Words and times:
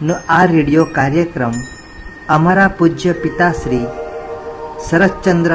નો 0.00 0.14
આ 0.30 0.44
રેડિયો 0.46 0.86
કાર્યક્રમ 0.94 1.56
અમારા 2.28 2.70
પૂજ્ય 2.76 3.12
પિતાશ્રી 3.22 3.86
શરદચંદ્ર 4.84 5.54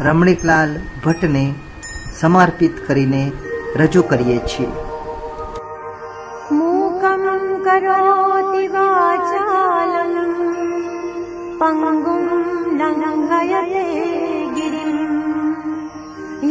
રમણીકલાલ 0.00 0.72
ભટ્ટને 1.02 1.44
સમર્પિત 2.18 2.76
કરીને 2.86 3.22
રજૂ 3.76 4.04
કરીએ 4.04 4.38
છીએ 4.44 4.68
મૂકમ 6.52 7.24
કરોતિ 7.66 8.64
વાચાલમ 8.68 10.14
પંગુમ 11.60 12.24
લંઘયતે 12.78 13.84
ગિરિમ 14.56 15.12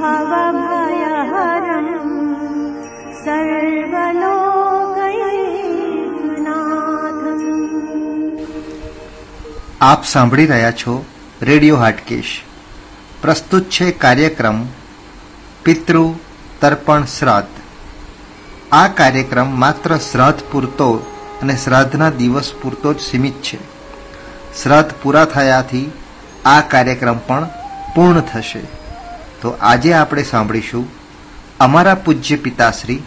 भवभयहरम् 0.00 1.68
सर्वलोकैकनाथम् 3.18 4.46
આપ 9.82 10.00
સાંભળી 10.06 10.46
રહ્યા 10.46 10.70
છો 10.74 10.94
રેડિયો 11.42 11.76
હાટકેશ 11.78 12.32
પ્રસ્તુત 13.22 13.64
છે 13.70 13.86
કાર્યક્રમ 13.98 14.58
પિતૃ 15.64 15.96
તર્પણ 16.60 17.04
શ્રાદ્ધ 17.08 17.56
આ 18.72 18.82
કાર્યક્રમ 18.94 19.48
માત્ર 19.58 19.90
શ્રાદ્ધ 20.02 20.42
પૂરતો 20.50 20.88
અને 21.40 21.54
શ્રાદ્ધના 21.58 22.16
દિવસ 22.16 22.48
પૂરતો 22.60 22.88
જ 22.94 22.98
સીમિત 23.02 23.36
છે 23.42 23.58
શ્રાદ્ધ 24.54 24.92
પૂરા 25.00 25.26
થયાથી 25.30 25.86
આ 26.46 26.60
કાર્યક્રમ 26.70 27.18
પણ 27.26 27.44
પૂર્ણ 27.94 28.26
થશે 28.28 28.62
તો 29.41 29.49
આજે 29.61 29.93
આપણે 29.93 30.23
સાંભળીશું 30.23 30.85
અમારા 31.59 31.95
પૂજ્ય 31.95 32.35
પિતાશ્રી 32.35 33.03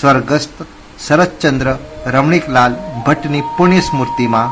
સ્વર્ગસ્થ 0.00 0.62
શરદચંદ્ર 1.06 1.76
રમણીકલાલ 2.06 2.74
ભટ્ટની 3.06 3.40
પુણ્ય 3.40 3.80
સ્મૃતિમાં 3.80 4.50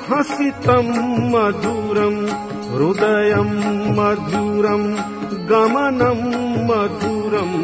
हसितम् 0.10 0.92
मधुरम् 1.34 2.20
हृदयम् 2.74 3.56
मधुरम् 3.98 4.88
गमनम् 5.52 6.26
मधुरम् 6.70 7.58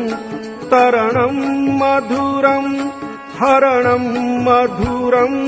तरणम् 0.72 1.40
मधुरम् 1.80 2.72
हरणम् 3.40 4.08
मधुरम् 4.46 5.38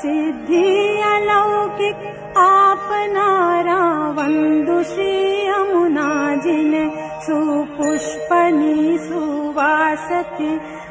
सिद्धि 0.02 0.68
अलौकिक 1.06 1.98
आपनारा 2.44 3.82
वन्दु 4.18 4.78
श्री 4.92 5.12
यमुनाजिन 5.48 6.74
सुपुष्पनी 7.26 8.98
सुवासति 9.08 10.50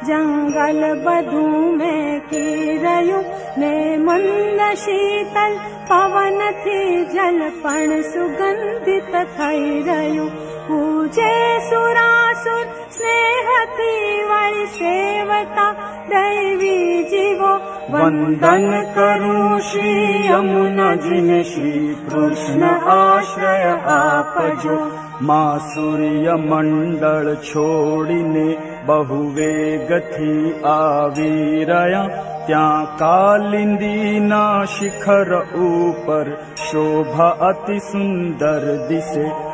जङ्गल 0.09 0.81
बधू 1.07 1.47
में 1.79 2.21
कीरयु 2.31 3.21
ने 3.61 3.75
मन्द 4.07 4.63
शीतल 4.85 5.59
पवन 5.91 6.41
थी 6.63 6.81
जलपण 7.15 8.01
पूजे 10.71 11.33
सुरासुर 11.69 12.67
स्नेहति 12.97 13.95
वै 14.31 14.67
सेवता 14.75 15.67
दैवी 16.13 16.77
जीवो 17.13 17.53
करू 18.99 19.59
श्री 19.59 20.29
यमुना 20.29 20.95
जिन 20.95 21.43
श्री 21.43 21.95
कृष्ण 21.95 22.63
आश्रय 22.89 23.81
आपजो। 23.87 24.77
मा 25.27 25.59
सूर्य 25.59 26.33
मंडल 26.33 27.37
छोड़िने 27.45 28.59
बहु 28.87 29.15
वेगथी 29.15 30.63
आवीरया। 30.67 32.07
त्या 32.47 32.85
कालिंदी 32.85 34.21
ना 34.21 34.65
शिखर 34.65 35.51
ऊपर 35.55 36.45
शोभा 36.57 37.29
अति 37.29 37.81
सुंदर 37.81 38.89
दिसे 38.89 39.50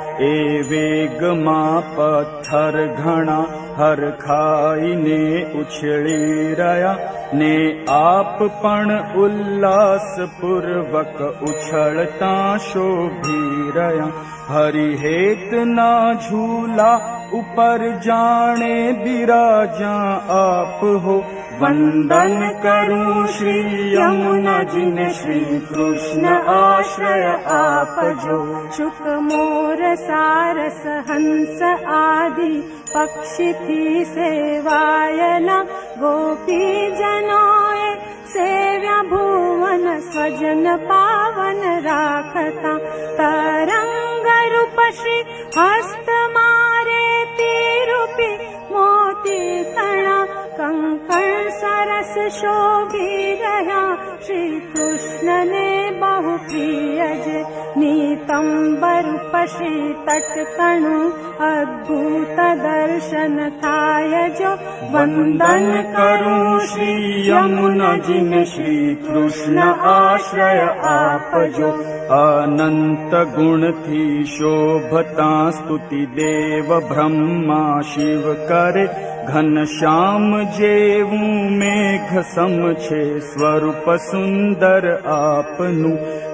वेगमा 0.69 1.81
पत्थर 1.81 2.95
घणा 2.99 3.39
हर 3.77 4.11
खाई 4.11 4.95
ने 4.95 5.45
उछली 5.61 6.55
रया। 6.55 7.13
ने 7.35 7.85
आप 7.91 8.39
पण 8.43 9.15
उल्लास 9.21 10.17
पूर्वक 10.21 11.07
आपण 11.07 11.21
उल्लासपूर्वक 11.21 11.43
उच्छलता 11.43 12.59
शोभिरया 12.59 14.05
हरिहेतना 14.49 16.15
झूला 16.15 17.16
उपर 17.35 18.01
जाने 18.05 18.93
विराजा 18.93 19.97
आप 20.37 20.81
हो। 21.05 21.17
वंदन 21.61 22.61
करूं 22.63 23.27
श्री 23.27 23.61
यमु 23.95 24.33
न 24.35 24.65
श्री 25.13 25.41
कृष्ण 25.73 26.27
आश्रय 26.55 27.25
आप 27.47 27.97
जो। 28.25 28.71
शुक 28.71 29.03
मोर 29.23 29.97
सारस 29.97 30.83
हंस 31.11 31.63
आदि 31.89 32.55
पक्षी 32.97 33.53
थी 33.53 34.05
न 35.39 35.65
गोपी 35.99 36.91
जनोए 36.91 37.95
सेव्या 38.27 39.03
भुवन 39.03 40.01
स्वजन 40.01 40.77
पावन 40.77 41.63
राखता। 41.87 42.77
श्री 44.91 45.21
हस्त 45.57 46.11
मारे 46.11 47.25
तणा 47.39 49.06
कंकण 50.59 51.49
सरस 51.51 52.15
शोभी 52.33 53.33
रहा 53.41 53.83
श्री 54.27 54.61
कृष्ण 54.61 55.27
ने 55.27 55.91
बहु 56.01 56.37
प्रिय 56.37 57.01
जे 57.25 57.43
नीतम्बर 57.81 59.15
श्री 59.47 59.93
तट 60.07 60.39
तणु 60.57 61.01
अद्भुत 61.47 62.39
दर्शन 62.61 63.37
थाय 63.65 64.29
जो 64.41 64.53
वन्दन 64.95 65.67
करू 65.97 66.59
श्री 66.67 66.95
यमुना 67.29 67.97
जिन 67.97 68.45
श्री 68.45 68.95
कृष्ण 68.95 69.59
आश्रय 69.91 70.61
आपजो। 70.93 71.71
अनंत 72.17 73.15
गुण 73.37 73.71
थी 73.83 74.25
शोभता 74.25 75.51
स्तुति 75.51 76.07
देव 76.17 76.75
ब्रह्मा 76.89 77.81
शिव 77.83 78.33
करे 78.51 78.87
घनश्याम 79.31 80.27
जेवू 80.57 81.19
मेघ 81.61 82.21
सम 82.35 82.57
छे 82.83 83.03
स्वरूप 83.29 83.89
सुंदर 84.03 84.87
आपनु 85.15 85.91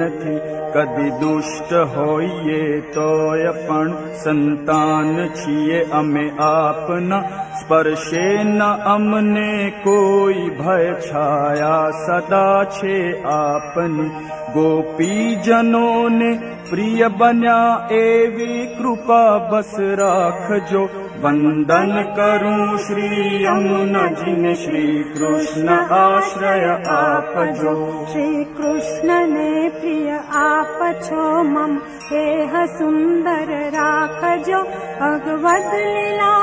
संतान 4.14 5.30
छिए 5.36 5.90
अमे 5.94 6.32
आपना। 6.42 7.20
स्पर्शे 7.60 8.39
न 8.44 8.84
अमने 8.88 9.70
कोई 9.70 10.34
भय 10.34 10.94
छाया 11.02 11.90
सदा 11.92 12.64
छे 12.64 13.22
आपनी। 13.26 14.10
गोपी 14.50 15.36
जनों 15.36 16.10
ने 16.10 16.34
प्रिय 16.70 17.08
बन्या 17.08 17.88
एवी 17.92 18.66
कृपा 18.66 19.24
बस 19.50 19.76
राख 19.80 20.72
जो। 20.72 20.84
वंदन 21.24 21.92
करु 22.20 22.78
श्री 22.78 23.46
यमुना 23.46 24.06
जिन 24.08 24.54
श्री 24.56 25.04
कृष्ण 25.04 25.70
आश्रय 25.92 26.66
आप 26.90 27.34
जो। 27.62 27.74
श्री 28.12 28.44
कृष्ण 28.44 29.28
ने 29.28 29.70
प्रिय 29.70 30.12
आप 30.34 31.02
छो 31.04 31.44
मम 31.44 31.76
हे 32.12 32.68
सुंदर 32.68 33.52
राख 33.76 34.24
जो। 34.40 34.62
भगवत 35.02 35.72
लीला 35.76 36.34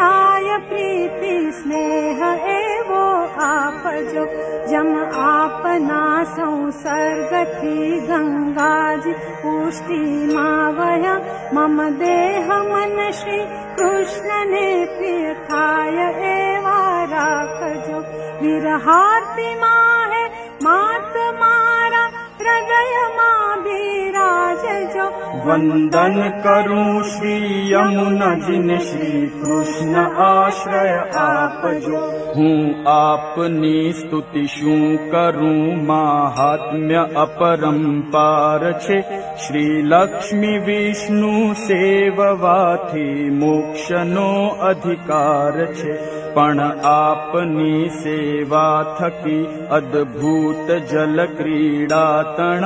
आय 0.00 0.58
प्रीति 0.58 1.52
स्नेह 1.52 2.20
एव 2.48 2.94
आपजो। 3.40 4.24
जम 4.68 5.20
आपना 5.20 6.24
संसर्गति 6.24 8.06
गङ्गाजीपुष्टिमा 8.10 9.12
मावय। 10.42 11.06
मम 11.54 11.90
देह 11.90 12.46
मन 12.46 13.10
श्री 13.12 13.44
कृष्ण 13.78 14.28
ने 14.28 14.84
प्रीथाय 14.84 15.98
एवा 16.30 17.04
राखजो 17.04 17.98
मात 20.62 21.14
मारा 21.40 22.17
वन्दन 25.46 26.16
करु 26.46 27.02
श्री 27.02 27.36
यमुन 27.72 28.20
श्रीकृष्ण 28.78 29.94
आश्रय 30.24 30.90
आप 31.18 31.62
जो 31.86 32.00
हूँ 32.36 32.84
आपनी 32.88 33.92
स्तुति 33.92 34.46
शू 34.46 34.56
शु 34.56 34.96
करुहात्म्य 35.12 36.94
अपरम्पार 37.22 38.78
श्री 39.46 39.66
लक्ष्मी 39.82 40.58
विष्णु 40.58 41.54
सेववाथी 41.54 43.30
सेववाो 43.30 44.48
अधिकार 44.68 45.74
छे। 45.74 46.27
पण 46.36 46.60
आपनी 46.84 47.88
सेवा 47.88 48.96
थकी 49.00 49.38
अद्भुत 49.72 50.66
जल 50.90 51.26
क्रीडा 51.36 52.22
तण। 52.22 52.64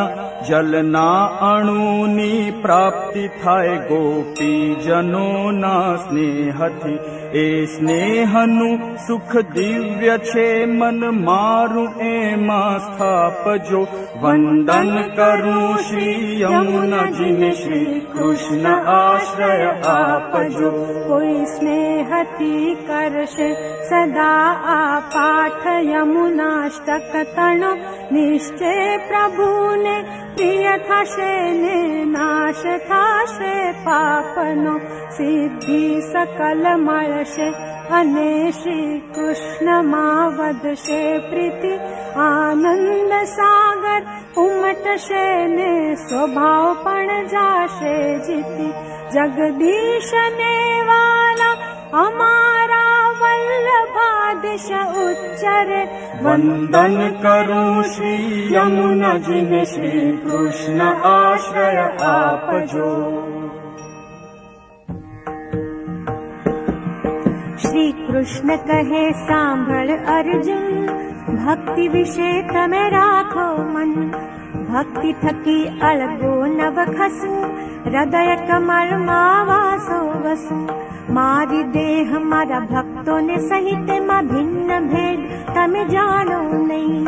जलना 0.48 1.08
अणुनी 1.42 2.50
प्राप्ति 2.62 3.28
थाय 3.28 3.68
गोपी 3.68 4.74
जनोना 4.74 5.74
स्नेहथी। 5.96 6.94
ए 7.40 7.66
स्नेहनु 7.66 8.70
सुख 8.98 9.36
दिव्य 9.36 10.18
छे 10.18 10.66
मन 10.66 11.00
मारु 11.24 11.84
एमा 12.06 12.78
स्थापजो। 12.78 13.84
करू 15.18 15.76
श्री 15.76 16.42
यमुना 16.42 17.02
जिन 17.10 17.52
श्री 17.52 17.84
कृष्ण 18.12 18.66
आश्रय 18.94 19.64
आजो 19.86 20.70
स्नेहती 21.46 22.74
सदा 23.60 24.32
आपाठ 24.74 25.66
यमुनाष्टकतण। 25.66 27.60
निश्चे 28.12 28.96
प्रभुने 28.96 30.22
प्रभु 30.36 31.52
ने 31.52 32.04
थाशे 32.78 33.72
पापनो। 33.72 34.78
सिद्धि 35.12 36.00
सकल 36.04 36.76
अने 37.92 38.52
श्रीकृष्ण 38.52 39.82
मा 39.82 40.28
प्रीति। 41.18 41.74
आनन्द 42.16 43.26
सागर 43.26 44.00
उमटशे 44.38 45.46
ने 45.46 45.96
स्वभाव 45.96 46.74
पण 46.74 47.26
जाशे 47.26 48.18
जिति। 48.18 48.72
जगदीश 49.12 50.10
नेवाला 50.14 51.50
अमारा 52.06 52.91
वल्लभादिश 53.20 54.66
उच्चर 55.02 55.70
वन्दन 56.22 56.96
करो 57.22 57.82
श्री 57.82 58.14
यमुना 58.54 59.12
जिन 59.18 59.64
श्री 59.64 60.00
कृष्ण 60.18 60.80
आश्रय 61.10 61.80
आपजो। 62.02 62.90
श्री 67.58 67.92
कृष्ण 67.92 68.56
कहे 68.56 69.12
साभल 69.12 69.96
अर्जुन 70.16 70.86
भक्ति 71.36 71.88
विषय 71.88 72.40
तमे 72.52 72.88
राखो 72.88 73.48
मन। 73.72 73.92
भक्ति 74.70 75.12
थकी 75.24 75.58
अलगो 75.88 76.34
नव 76.46 76.84
खसु 76.94 77.32
हृदय 77.86 78.34
कमल 78.50 78.96
मावासो 79.06 80.00
वसु। 80.24 80.81
मारी 81.10 81.62
देह 81.62 82.18
मारा 82.18 82.60
भक्तों 82.60 83.20
ने 83.20 83.38
सहित 83.38 83.90
मा 84.06 84.20
भिन्न 84.22 84.78
भेद 84.88 85.20
तम 85.48 85.74
जानो 85.88 86.40
नहीं। 86.66 87.00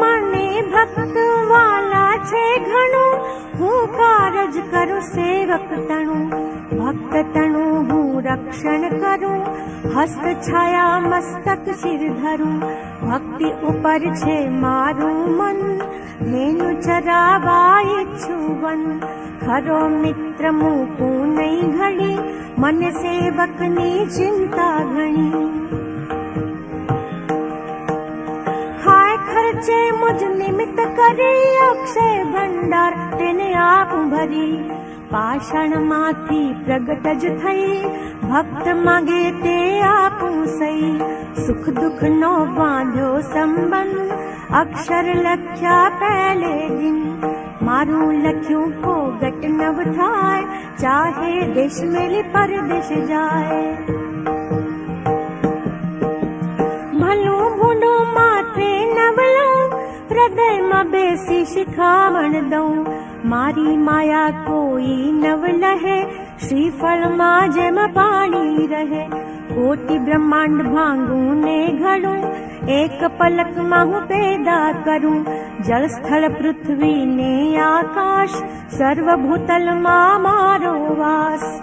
मने 0.00 0.62
भक्त 0.62 1.16
वाला 1.50 2.16
छे 2.24 2.58
घणो 2.58 3.06
हूँ 3.58 3.86
कारज 3.86 4.56
करो 4.72 5.00
सेवक 5.00 5.72
वा 5.90 6.61
भक्नु 6.82 8.20
रक्षण 8.20 8.88
करु 9.00 9.32
हस्तछाया 9.94 10.86
मस्तक 11.00 11.64
शिर 11.74 12.02
धरु 12.14 12.46
भक्ति 13.06 13.50
उपर 13.68 14.14
छे 14.16 14.36
मारु 14.60 15.10
मन। 15.38 15.60
मेनु 16.22 16.72
चरावाई 16.80 18.04
छुवन 18.18 18.82
खरो 19.42 19.80
मित्र 19.88 20.50
मुकु 20.50 21.10
नहीं 21.34 21.62
घड़ी 21.62 22.14
मन 22.58 22.90
सेवक 22.98 23.62
ने 23.78 23.90
चिंता 24.06 24.68
घड़ी 24.84 25.30
खर्चे 29.22 29.80
मुझ 29.92 30.22
निमित 30.22 30.76
करे 30.98 31.32
अक्षय 31.58 32.24
भंडार 32.24 32.94
तेने 33.18 33.52
आप 33.54 33.90
भरी। 34.12 34.48
પાષાણમાંથી 35.11 36.47
પ્રગટ 36.63 37.07
જ 37.21 37.33
થઈ 37.37 37.75
ભક્ત 38.23 38.75
માગે 38.81 39.21
તે 39.41 39.57
આપું 39.89 40.37
સઈ 40.53 40.91
સુખ 41.41 41.67
દુઃખ 41.77 42.03
નો 42.15 42.31
બાંધ્યો 42.55 43.13
સંબંધ 43.25 44.15
અક્ષર 44.55 45.07
લખ્યા 45.17 45.87
પહેલે 45.99 46.53
દિન 46.73 46.99
મારું 47.61 48.19
લખ્યું 48.25 48.73
પોગટ 48.81 49.47
નવ 49.49 49.87
થાય 49.93 50.43
ચાહે 50.77 51.33
દેશ 51.55 51.79
મેલી 51.87 52.27
પરદેશ 52.31 52.91
જાય 53.07 53.63
ભલું 56.99 57.57
ભૂંડું 57.57 58.13
માથે 58.13 58.69
નવલું 58.91 59.75
હૃદયમાં 60.11 60.93
બેસી 60.93 61.43
શિખામણ 61.47 62.49
દઉં 62.49 62.73
माया 63.26 64.30
कोई 64.30 65.12
नव 65.12 65.46
नहे 65.46 66.02
श्रीफल 66.48 67.16
मा 67.16 67.46
जाणि 67.46 68.68
रटि 68.72 69.98
ब्रह्माण्ड 69.98 70.62
भाङ्गु 70.62 71.34
ने 71.34 71.68
गणु 71.68 72.14
एक 72.68 73.04
पलक 73.04 73.58
मु 73.58 74.00
पेदा 74.00 74.72
कुरु। 74.72 75.24
जलस्थल 75.62 76.28
पृथ्वी 76.28 77.06
ने 77.06 77.56
आकाश 77.56 78.30
सर्वूतल 78.74 79.70
मास 79.70 81.62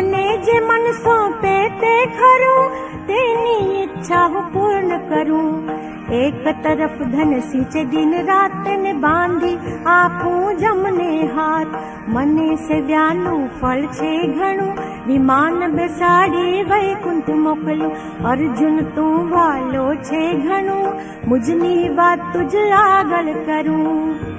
મને 0.00 0.26
જે 0.40 0.56
મન 0.60 0.84
સોંપે 0.98 1.54
તે 1.80 1.94
ખરું 2.12 2.76
તેની 3.08 3.64
ઈચ્છાઓ 3.72 4.42
પૂર્ણ 4.52 4.94
કરું 5.08 5.50
એક 6.18 6.38
તરફ 6.60 7.02
ધન 7.06 7.34
સિંચે 7.48 7.82
દિન 7.90 8.14
રાત 8.28 8.70
ને 8.78 8.94
બાંધી 9.02 9.74
આપું 9.90 10.62
જમને 10.62 11.10
હાથ 11.34 11.76
મને 12.08 12.48
સે 12.62 12.80
વ્યાનું 12.84 13.44
ફળ 13.58 13.84
છે 13.92 14.14
ઘણું 14.30 14.80
વિમાન 15.06 15.76
બેસાડી 15.76 16.66
વૈકુંઠ 16.66 17.30
મોકલું 17.42 17.86
અર્જુન 18.26 18.82
તું 18.94 19.30
વાલો 19.30 19.86
છે 20.04 20.26
ઘણું 20.40 21.00
મુજની 21.26 21.94
વાત 21.96 22.28
તુજ 22.32 22.60
આગળ 22.80 23.32
કરું 23.44 24.38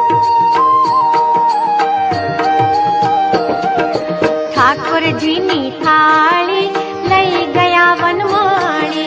ઠાકોરજીની 6.10 6.46
થાળી 6.46 6.70
લઈ 7.04 7.42
ગયા 7.52 7.96
વનમાળી 7.96 9.06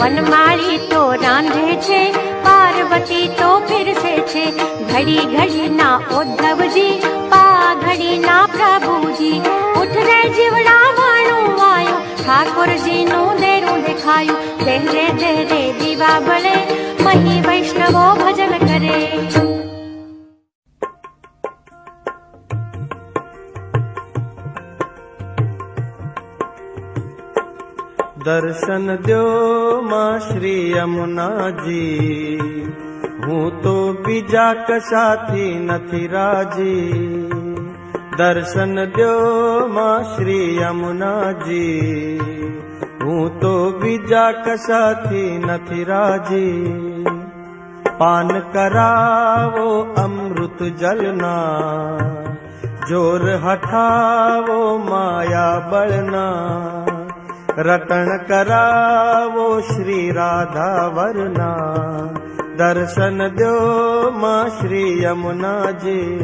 વનમાળી 0.00 0.78
તો 0.90 1.00
રાંધે 1.22 1.64
છે 1.78 2.00
પાર્વતી 2.44 3.24
તો 3.30 3.48
ફિરસે 3.62 4.14
છે 4.32 4.44
ઘડી 4.90 5.26
ઘડી 5.26 5.68
ના 5.70 5.96
ઉદ્ધવજી 6.20 6.94
પા 7.30 7.74
ઘડી 7.74 8.18
ના 8.18 8.42
પ્રભુજી 8.48 9.42
ઉઠ 9.76 9.98
રે 10.02 10.20
જીવડા 10.30 10.86
વાણું 10.94 11.62
આયો 11.64 12.00
ઠાકોરજી 12.14 13.04
નું 13.04 13.44
દેરું 13.44 13.86
દેખાયું 13.86 14.64
દેહરે 14.64 15.06
દેહરે 15.18 15.62
દીવા 15.78 16.18
બળે 16.20 16.56
મહી 17.04 17.40
વૈષ્ણવો 17.42 18.06
ભજન 18.16 18.58
કરે 18.64 19.43
દર્શન 28.24 28.86
દ્યો 29.04 29.82
માં 29.82 30.20
શ્રી 30.20 30.72
યમુનાજી 30.72 32.38
હું 33.24 33.58
તો 33.62 33.74
બીજા 34.04 34.52
કશાથી 34.62 35.52
નથી 35.58 36.06
રાજી 36.06 37.10
દર્શન 38.18 38.76
દ્યો 38.96 39.68
માં 39.68 40.08
શ્રી 40.12 40.48
યમુનાજી 40.56 42.18
હું 43.02 43.40
તો 43.40 43.52
બીજા 43.80 44.30
કશાથી 44.44 45.32
નથી 45.40 45.84
રાજી 45.84 47.04
પાન 47.98 48.32
કરાવો 48.52 49.68
અમૃત 50.04 50.64
જલના 50.80 52.08
જોર 52.88 53.24
હઠાવો 53.44 54.60
માયા 54.88 55.60
બળના 55.70 57.00
रतन 57.59 58.19
करावो 58.23 59.61
श्री 59.61 60.11
राधा 60.11 60.87
वरना। 60.87 61.55
दर्शन 62.37 63.35
दो 63.39 64.11
मां 64.11 64.49
श्री 64.49 65.05
यमुना 65.05 65.71
जी। 65.71 66.19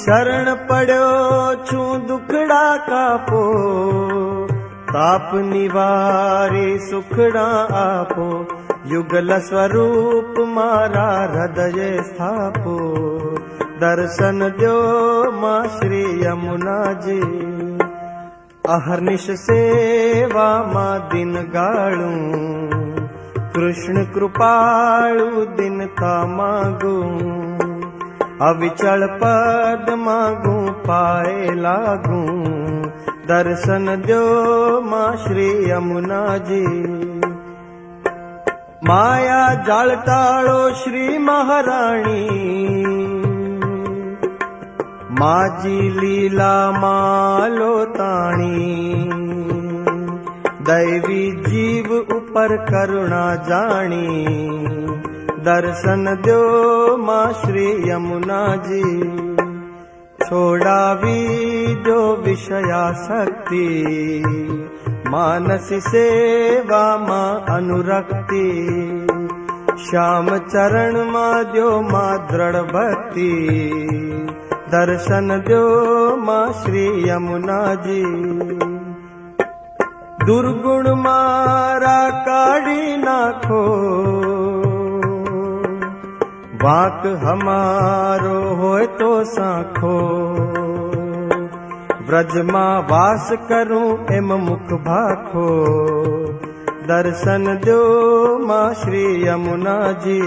शरण 0.00 0.54
पडोडा 0.54 2.76
कापो। 2.76 3.54
ताप 4.70 5.30
निवाे 5.34 6.78
सुखड़ा 6.78 7.74
आपो। 7.74 8.48
युगल 8.86 9.38
स्वरूप 9.38 10.34
मारा 10.38 11.20
हृदय 11.20 12.02
स्थापो। 12.02 13.08
दर्शन 13.58 14.54
दो 14.60 15.32
मां 15.32 15.68
श्री 15.68 16.26
यमुना 16.26 16.92
जी। 16.92 17.55
अहर्निश 18.74 19.26
सेवा 19.40 20.46
मा 20.72 20.86
दिन 21.10 21.34
गाळू 21.54 22.08
कृष्ण 23.54 24.02
कृपालु 24.14 25.44
दिनथा 25.58 26.14
मागू 26.32 26.94
अविचल 28.46 29.06
पद 29.22 29.90
मागू 30.06 30.56
पाए 30.88 31.54
लागू 31.62 32.20
दर्शन 33.30 33.94
द्यो 34.06 34.24
मा 34.90 35.04
श्री 35.26 35.48
यमुना 35.70 36.22
जी। 36.50 36.64
माया 38.88 39.42
जलताडो 39.68 40.58
श्री 40.82 41.06
महाराणी 41.18 43.05
मा 45.18 45.64
लीला 45.66 46.70
मा 46.70 46.96
लोताणी 47.46 48.74
दैवी 50.68 51.32
जीव 51.46 51.94
उपर 52.16 52.56
करुणा 52.56 53.34
जा 53.48 53.62
दर्शन 55.46 56.04
द्यो 56.24 56.96
मा 56.96 57.32
श्री 57.32 57.90
यमुनाजी 57.90 58.82
छोडावी 60.24 61.26
द्यो 61.74 62.00
विषया 62.26 62.84
शक्ति। 63.06 63.66
मानस 65.08 65.68
सेवा 65.72 66.96
मा 66.98 67.22
अनुरक्ति। 67.56 68.46
श्याम 69.84 70.38
चरण 70.38 71.10
मा 71.10 71.42
द्यो 71.42 71.80
मा 71.82 72.16
दृढ़ 72.16 72.56
भक्ति। 72.56 73.32
दर्शन 74.66 75.28
दो 75.48 76.16
माँ 76.16 76.52
श्री 76.52 77.10
यमुना 77.10 77.58
जी। 77.74 78.02
दुर्गुण 80.26 80.88
मारा 80.94 81.98
काढ़ी 82.10 82.96
नाखो 82.96 83.60
बाक 86.64 87.06
हमारो 87.24 88.40
हो 88.56 88.72
तो 88.86 89.12
साखो। 89.24 89.98
ब्रज 92.08 92.36
माँ 92.50 92.80
वास 92.90 93.30
करूँ 93.48 93.86
एम 94.12 94.32
मुख 94.32 94.74
भाखो। 94.80 95.48
दर्शन 96.88 97.46
दो 97.64 97.80
माँ 98.46 98.74
श्री 98.74 99.28
यमुना 99.28 99.78
जी। 99.92 100.20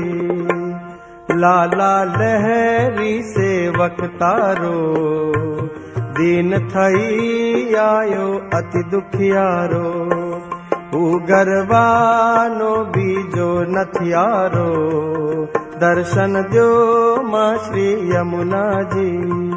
लाला 1.31 2.03
लहरी 2.03 3.21
से 3.23 3.69
वक्तारो 3.69 4.79
दीन 6.19 6.57
थई 6.69 7.73
आयो 7.75 8.27
अति 8.53 8.83
दुखियारो। 8.91 9.89
उगरवानो 10.99 12.75
बीजो 12.85 13.49
नथियारो 13.69 14.69
दर्शन 15.81 16.41
दो 16.53 16.69
मा 17.23 17.45
श्री 17.57 18.15
यमुना 18.15 18.63
जी। 18.83 19.48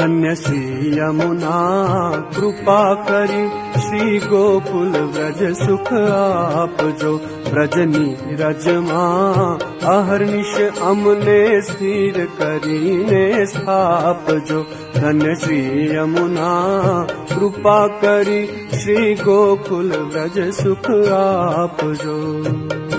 धन्य 0.00 0.34
श्री 0.34 0.98
यमुना 0.98 1.56
कृपा 2.34 2.82
करी 3.08 3.42
श्री 3.80 4.18
गोकुल 4.28 4.96
व्रज 5.16 5.42
सुख 5.56 5.92
आप 5.92 6.78
जो 7.00 7.12
व्रजनी 7.48 8.36
रजमा 8.40 9.02
अहर्निश 9.94 10.54
अमने 10.90 11.40
स्थिर 11.68 12.24
करीने 12.40 13.46
स्थाप 13.46 14.30
जो 14.48 14.62
धन्य 14.96 15.34
श्री 15.44 15.60
यमुना 15.96 16.52
कृपा 17.34 17.78
करी 18.04 18.44
श्री 18.78 19.14
गोकुल 19.24 19.92
व्रज 20.14 20.38
सुख 20.60 20.90
आप 21.18 21.84
जो 22.04 22.89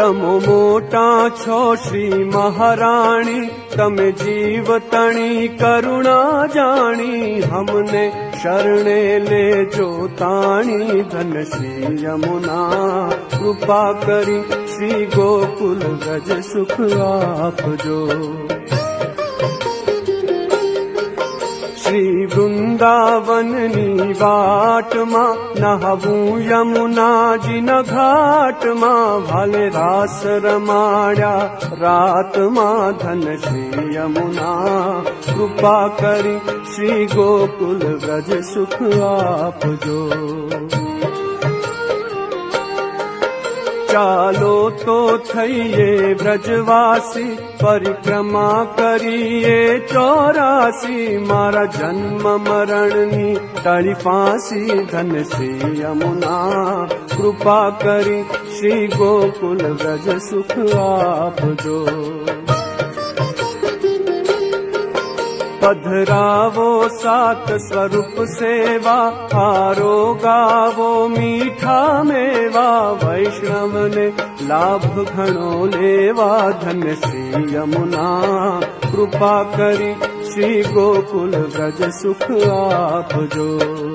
તમો 0.00 0.32
મોટા 0.40 1.30
છો 1.36 1.60
શ્રી 1.76 2.20
મહારાણી 2.26 3.44
તમે 3.72 4.08
જીવતણી 4.14 5.48
કરુણા 5.56 6.42
જાણી 6.48 7.30
હમને 7.46 8.04
શરણે 8.38 8.98
લેજો 9.26 9.88
તાણી 10.18 11.00
ધન 11.06 11.34
શ્રી 11.46 11.94
યમુના 12.02 13.08
કૃપા 13.30 13.90
કરી 14.00 14.42
શ્રી 14.66 15.02
ગોકુલ 15.14 15.82
ગજ 16.04 16.40
સુખ 16.44 16.78
આપજો 17.06 18.00
શ્રી 21.90 22.26
વૃંદાવનની 22.26 24.08
વાટમાં 24.20 25.36
નહવું 25.60 26.42
યમુનાજીના 26.50 27.82
ઘાટમાં 27.84 29.22
ભાલે 29.22 29.64
રાસ 29.68 30.18
રમાડ્યા 30.38 31.76
રાતમાં 31.80 32.98
ધન 32.98 33.24
શ્રી 33.38 33.86
યમુના 33.94 35.02
કૃપા 35.28 35.86
કરી 35.96 36.36
શ્રી 36.72 37.06
ગોકુલ 37.06 37.86
વ્રજ 37.98 38.30
સુખ 38.44 38.80
આપજો 39.06 40.00
ચાલો 43.90 44.54
તો 44.80 44.96
થઈએ 45.26 45.90
વ્રજવાસી 46.14 47.36
પરિક્રમા 47.60 48.60
કરીએ 48.74 49.60
ચોરાસી 49.92 51.06
મારા 51.24 51.66
જન્મ 51.74 52.26
મરણની 52.40 53.34
ટળી 53.36 53.96
ફાંસી 54.00 54.80
ધન 54.84 55.14
શ્રી 55.26 55.72
યમુના 55.80 56.88
કૃપા 57.10 57.68
કરી 57.78 58.20
શ્રી 58.32 58.82
ગોકુલ 58.94 59.64
વ્રજ 59.74 60.18
સુખ 60.24 60.58
આપજો 60.80 61.80
पधरावो 65.61 66.87
सात 66.89 67.45
स्वरूप 67.51 68.15
सेवा 68.19 68.97
आरोगावो 69.41 71.07
मीठा 71.07 72.03
मेवा 72.03 72.91
वैष्णव 72.91 73.77
ने 73.95 74.07
लाभ 74.47 74.85
घणो 75.03 75.65
लेवा 75.65 76.49
धन 76.49 76.81
श्री 77.05 77.55
यमुना। 77.55 78.09
कृपा 78.61 79.43
करी 79.43 79.93
श्री 80.31 80.61
गोकुल 80.61 81.35
व्रज 81.35 81.91
सुख 81.93 82.23
आप 82.47 83.09
जो 83.13 83.90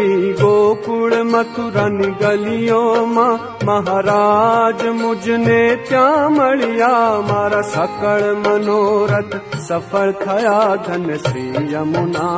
श्री 0.00 1.22
मथुरन 1.24 1.96
गलियों 2.20 3.06
मां 3.06 3.32
महाराज 3.66 4.84
मुझने 5.00 5.58
त्या 5.88 6.04
मणिया 6.28 6.92
मारा 7.28 7.60
सकल 7.72 8.22
मनोरथ 8.44 9.34
सफल 9.66 10.12
थया 10.22 10.60
धन 10.86 11.04
श्री 11.26 11.74
यमुना। 11.74 12.28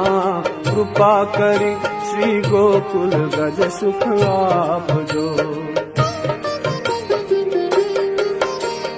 कृपा 0.67 1.13
करी 1.37 1.71
श्री 2.09 2.41
गोकुल 2.49 3.15
गज 3.37 3.61
सुख 3.79 4.03
आप 4.27 4.91
जो 5.13 5.29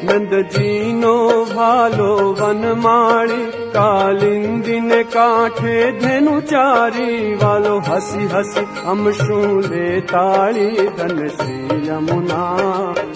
नंद 0.08 0.32
जी 0.56 0.72
नो 1.02 1.14
भालो 1.52 2.16
वन 2.40 2.64
माणी 2.78 3.63
काल 3.76 4.20
दिन 4.66 5.02
काठे 5.02 5.92
धेन 5.92 6.40
चारी 6.40 7.34
वो 7.34 7.78
हसि 7.78 8.28
हसि 8.32 8.64
हूले 8.86 10.00
तारि 10.00 10.66
धन 10.98 11.28
श्री 11.28 11.88
यमुना। 11.88 12.44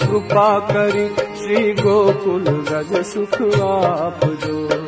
कृपा 0.02 0.58
करी 0.58 1.08
श्री 1.38 1.72
गोकुल 1.72 2.44
रज 2.70 3.04
सुख 3.06 3.34
आप 3.62 4.20
जो 4.24 4.87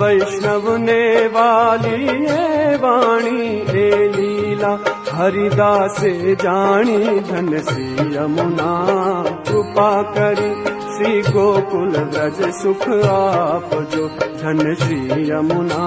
वैष्णवने 0.00 1.26
वी 1.26 2.06
हे 2.26 2.76
वाणी 2.76 3.64
हे 3.68 4.08
लीला 4.08 4.78
हरिदासे 5.12 6.34
धन 6.34 7.62
श्री 7.68 8.16
यमुना। 8.16 8.70
कृपा 9.48 9.90
करी 10.02 10.50
श्री 10.94 11.20
गोकुल 11.32 11.88
व्रज 11.88 12.54
सुख 12.54 12.88
आप 12.88 13.70
जो 13.94 14.08
धन 14.08 14.74
श्री 14.74 15.30
यमुना। 15.30 15.84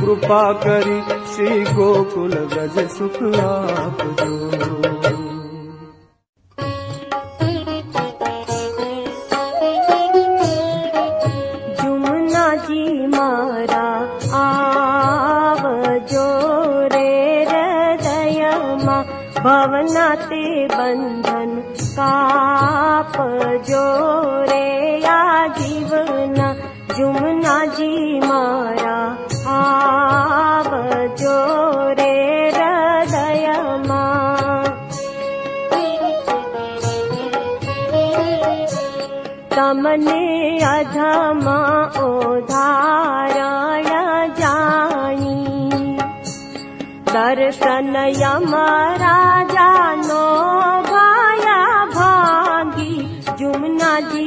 कृपा 0.00 0.52
करी 0.52 1.00
श्री 1.34 1.62
गोकुल 1.74 2.48
व्रज 2.52 2.88
सुख 2.90 3.22
आप 3.40 3.98
जो 4.20 4.75
भवनाति 19.46 20.44
बन्धन 20.72 21.50
काप 21.98 23.12
जोरे 23.68 24.64
या 25.04 25.20
जीवना 25.58 26.48
जूना 26.96 27.54
जीमाप 27.76 28.32
जोरे 31.20 32.16
रदय 32.56 33.46
तमने 39.54 40.20
अधमा 40.72 41.58
ओधारा 42.06 43.75
दर्शन 47.16 47.94
दर्सनय 47.96 48.24
राजा 49.02 49.68
नो 50.00 50.24
भाया 50.88 51.60
भी 52.76 52.90
जुम्नारे 53.38 54.26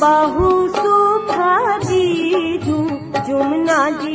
बाहू 0.00 0.48
सूखा 0.76 1.52
दी 1.84 2.02
जू 2.64 2.76
जुमना 3.28 3.78
जी 4.02 4.07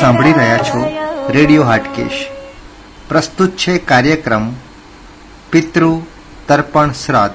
સાંભળી 0.00 0.32
રહ્યા 0.32 0.58
છો. 0.58 0.88
રેડિયો 1.28 1.64
હાટકેશ. 1.64 2.26
પ્રસ્તુત 3.08 3.50
છે 3.50 3.78
કાર્યક્રમ 3.78 4.52
પિતૃ 5.50 5.86
તર્પણ 6.48 6.92
શ્રાદ્ધ. 6.92 7.34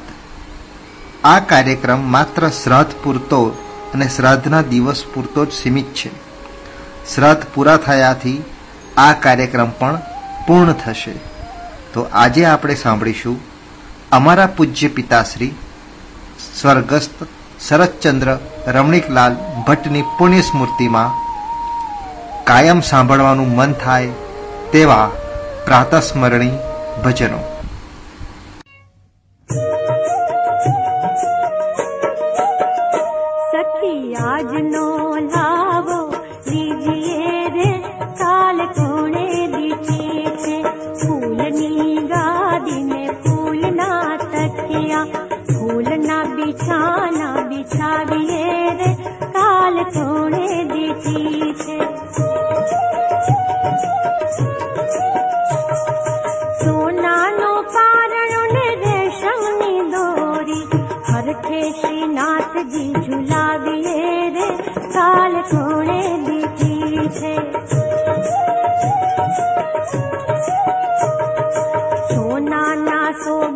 આ 1.23 1.39
કાર્યક્રમ 1.39 2.11
માત્ર 2.11 2.49
શ્રાદ્ધ 2.49 3.03
પૂરતો 3.03 3.45
અને 3.93 4.07
શ્રાદ્ધના 4.07 4.61
દિવસ 4.61 5.03
પૂરતો 5.13 5.45
જ 5.45 5.51
સીમિત 5.51 5.85
છે. 5.85 6.09
શ્રાદ્ધ 7.15 7.43
પૂરા 7.53 7.77
થયાથી 7.77 8.43
આ 8.97 9.13
કાર્યક્રમ 9.13 9.69
પણ 9.69 9.99
પૂર્ણ 10.47 10.73
થશે. 10.73 11.11
તો 11.93 12.01
આજે 12.13 12.45
આપણે 12.45 12.75
સાંભળીશું 12.75 13.39
અમારા 14.11 14.45
પૂજ્ય 14.45 14.87
પિતાશ્રી 14.87 15.51
સ્વર્ગસ્થ 16.61 17.27
શરદચંદ્ર 17.67 18.37
રમણીકલાલ 18.67 19.35
ભટ્ટની 19.67 20.01
પુણ્ય 20.01 20.41
સ્મૃતિમાં 20.41 21.22
કાયમ 22.43 22.81
સાંભળવાનું 22.81 23.55
મન 23.55 23.73
થાય 23.73 24.07
તેવા 24.71 25.11
પ્રાતસ્મરણી 25.65 26.51
ભજનો. 27.05 27.52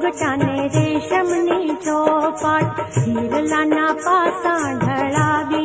સોગટાને 0.07 0.69
રેશમની 0.69 1.77
ચોપાટ 1.79 2.99
હીરલાના 2.99 3.95
પાસા 3.97 4.69
ઢળાવીએ 4.75 5.56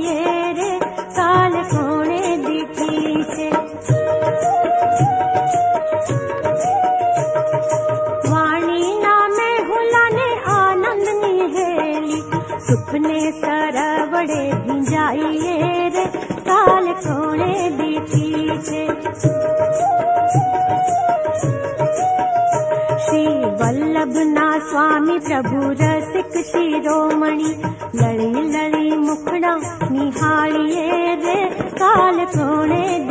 जगर 25.29 26.01
सिख 26.13 26.37
शिरोमणि 26.47 27.53
लि 27.95 28.69
लिमुखणा 28.75 29.55
निहारिये 29.91 31.45
काल 31.81 32.25
कोणे 32.35 33.02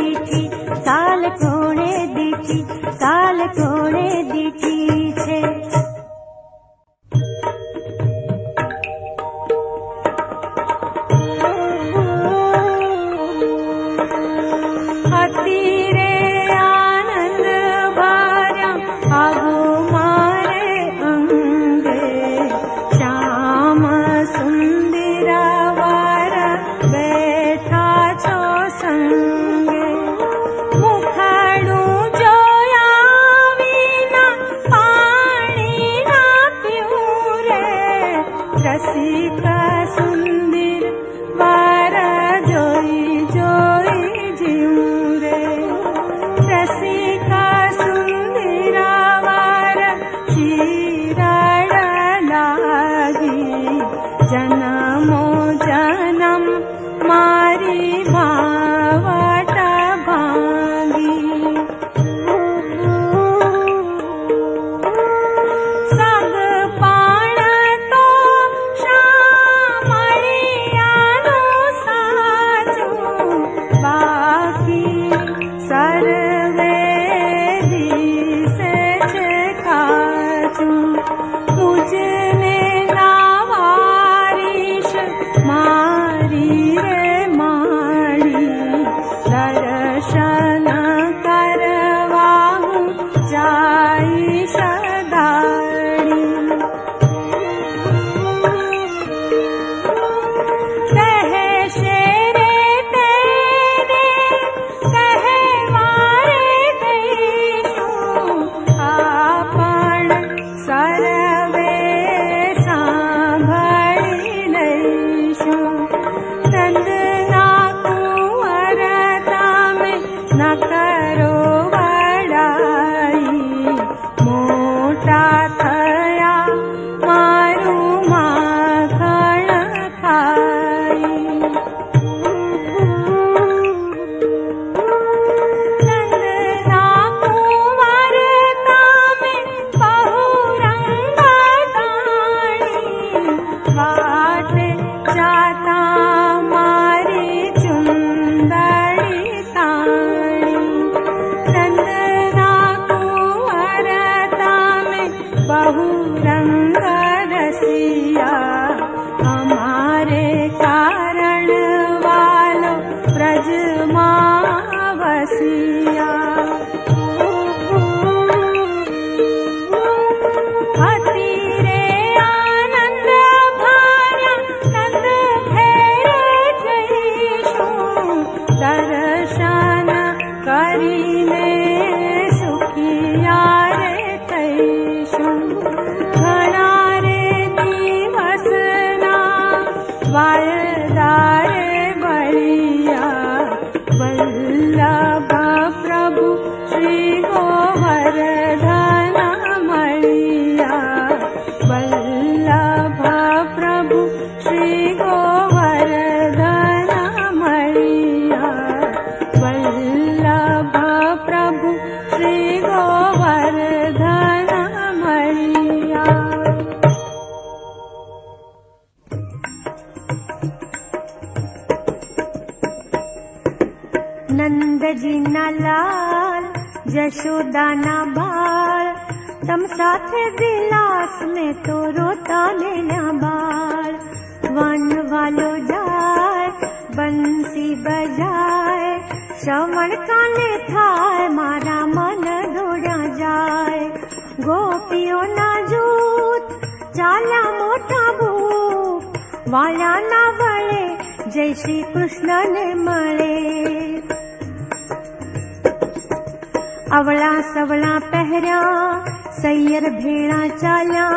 मेर 259.82 259.90
भेड़ा 259.92 260.48
चाल्या 260.48 261.08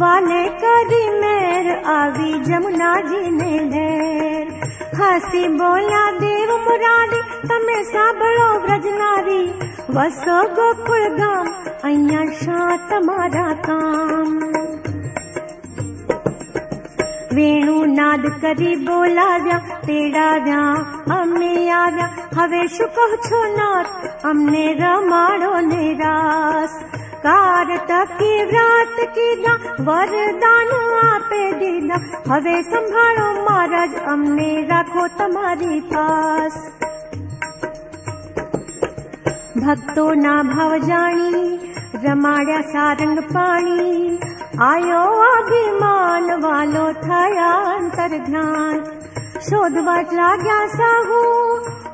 वाले 0.00 0.42
करी 0.62 1.02
मेर 1.20 1.68
आवी 1.90 2.32
जमुना 2.44 2.94
जी 3.00 3.30
ने 3.30 3.58
ढेर 3.70 4.48
हसी 4.94 5.48
बोला, 5.48 6.02
देव 6.12 6.50
मुरारी, 6.64 7.20
तमे 7.48 7.82
साबड़ो 7.84 8.48
ब्रजनारी 8.66 9.42
वसो 9.90 10.38
गोकुल 10.54 11.06
गाम, 11.18 11.48
अइया 11.84 12.24
शा 12.38 12.76
तमारा 12.90 13.48
काम। 13.66 14.38
वेणु 17.34 17.84
नाद 17.86 18.26
करी 18.42 18.74
बोलाव्या 18.86 19.58
तेड़ाव्या 19.86 20.62
अम्मे 21.18 21.68
आव्या 21.70 22.08
हवे 22.36 22.66
शुको 22.68 23.08
छो 23.16 23.44
नाथ, 23.56 24.24
अमने 24.26 24.66
रमाड़ो 24.80 25.58
निराश 25.66 26.78
નિરાશ 27.19 27.85
કારતકી 27.85 28.45
વ્રત 28.45 29.05
કીધા 29.13 29.75
વરદાન 29.81 30.71
આપે 30.75 31.41
દીધા 31.59 32.01
હવે 32.29 32.55
સંભાળો 32.63 33.27
મહારાજ 33.39 33.95
અમને 34.07 34.49
રાખો 34.67 35.05
તમારી 35.17 35.79
પાસ 35.91 36.57
ભક્તોના 39.57 40.41
ભાવ 40.43 40.75
જાણી 40.83 41.51
રમાડ્યા 42.03 42.67
સારંગ 42.71 43.17
પાણી 43.33 44.19
આયો 44.63 45.07
અભિમાન 45.29 46.29
વાલો 46.41 46.85
થયા 47.01 47.55
અંતર 47.71 48.11
ધ્યાન 48.19 48.85
શોધવા 49.49 50.01
લાગ્યા 50.13 50.67
સાહુ 50.75 51.25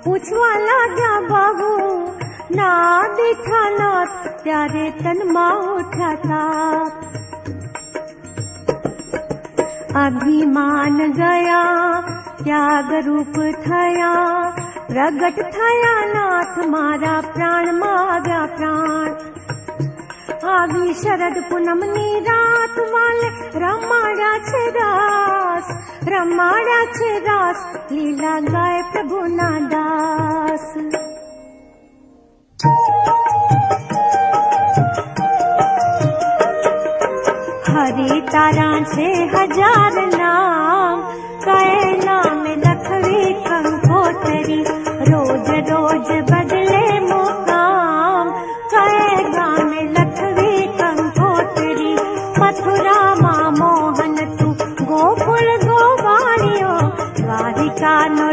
પૂછવા 0.03 0.55
લાગ્યા 0.61 1.49
બહુ 1.51 1.84
ના 2.51 2.99
દીઠા 3.17 3.69
નાથ 3.73 4.17
ત્યારે 4.43 4.87
તનમાં 4.99 5.61
ઉઠ્યા 5.73 6.17
તાપ 6.23 6.91
અભિમાન 9.97 10.99
ગયા 11.13 12.03
ત્યાગ 12.39 12.91
રૂપ 13.05 13.35
થયા 13.63 14.53
પ્રગટ 14.87 15.39
થયા 15.55 16.05
નાથ 16.13 16.57
મારા 16.69 17.19
પ્રાણમાં 17.27 17.99
આવ્યા 18.05 18.47
પ્રાણ 18.53 19.11
આવી 20.51 20.93
શરદ 20.95 21.37
પૂનમની 21.49 22.15
રાત 22.21 22.77
વાલે 22.93 23.29
રમાડ્યા 23.61 24.39
છે 24.47 24.63
રાસ 24.77 25.71
રમાડ્યા 26.07 26.91
છે 26.97 27.11
રાસ 27.27 27.65
લીલા 27.91 28.39
ગાય 28.47 28.83
પ્રભુના 28.91 29.57
દાસ 29.69 30.67
हरी 37.74 38.20
तारा 38.32 38.68
से 38.92 39.08
हज़ार 39.34 39.96
नाम 40.14 41.02
कए 41.44 41.82
नाम 42.04 42.40
लखवी 42.64 43.32
कंकोतरी 43.48 44.62
रोज 45.10 45.50
रोज 45.68 46.08
बदले 46.30 46.86
मुकाम 47.10 48.30
कै 48.72 48.88
नाम 49.36 49.72
लखवी 49.98 50.56
कंकोतरी 50.80 51.92
मथुरा 52.40 52.98
माँ 53.22 53.50
मोहन 53.58 54.16
तू 54.40 54.48
गोकुल 54.92 55.48
गोवाणियो 55.66 56.74
द्वारिका 57.20 57.96
नो 58.16 58.32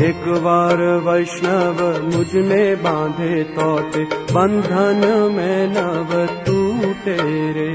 એક 0.00 0.22
વાર 0.42 0.80
વૈષ્ણવ 1.04 1.80
મુજને 2.08 2.64
બાંધે 2.82 3.32
તો 3.54 3.68
તે 3.92 4.02
બંધન 4.28 5.02
મેં 5.36 5.76
નવ 5.76 6.10
તૂટે 6.44 7.16
રે 7.56 7.72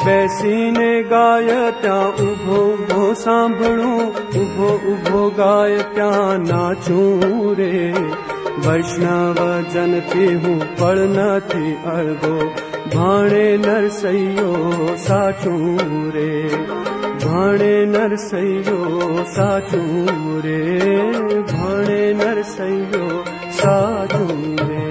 બેસીને 0.00 0.90
ગાય 1.10 1.62
ત્યાં 1.80 2.20
ઉભો 2.24 2.58
ઉભો 2.66 3.06
સાંભળું 3.16 4.04
ઉભો 4.36 4.70
ઉભો 4.92 5.22
ગાય 5.36 5.82
ત્યાં 5.94 6.46
નાચું 6.46 7.26
રે 7.58 7.72
વૈષ્ણવ 8.62 9.40
જનથી 9.72 10.32
હું 10.36 10.64
પણ 10.78 11.18
નથી 11.18 11.74
અળગો 11.92 12.34
ભાણે 12.90 13.44
નરસૈયો 13.58 14.96
સાચું 14.98 15.92
રે 16.12 16.30
भाणे 17.23 17.73
नरसैयो 17.93 18.77
नरसै 19.35 19.83
रे 20.45 20.59
भाणे 21.51 22.01
नरसैयो 22.21 23.05
नरसै 23.59 24.27
रे 24.69 24.81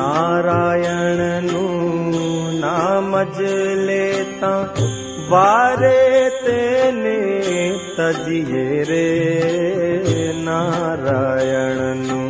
नारायण 0.00 1.20
नमज 2.62 3.40
लेता 3.88 4.54
वारे 5.32 5.98
तेने 6.44 7.19
तजिए 8.00 8.60
रे 8.88 9.06
नारायण 10.44 11.80
नु 11.98 12.20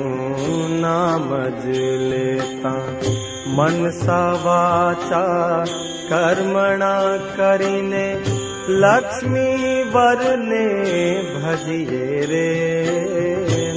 नाम 0.84 1.28
लेता 2.12 2.72
मन 3.58 3.78
सा 3.98 4.18
कर्मणा 6.10 6.96
करिने, 7.36 8.04
लक्ष्मी 8.84 9.46
वरने 9.94 10.66
भजिए 11.36 12.20
रे 12.32 12.46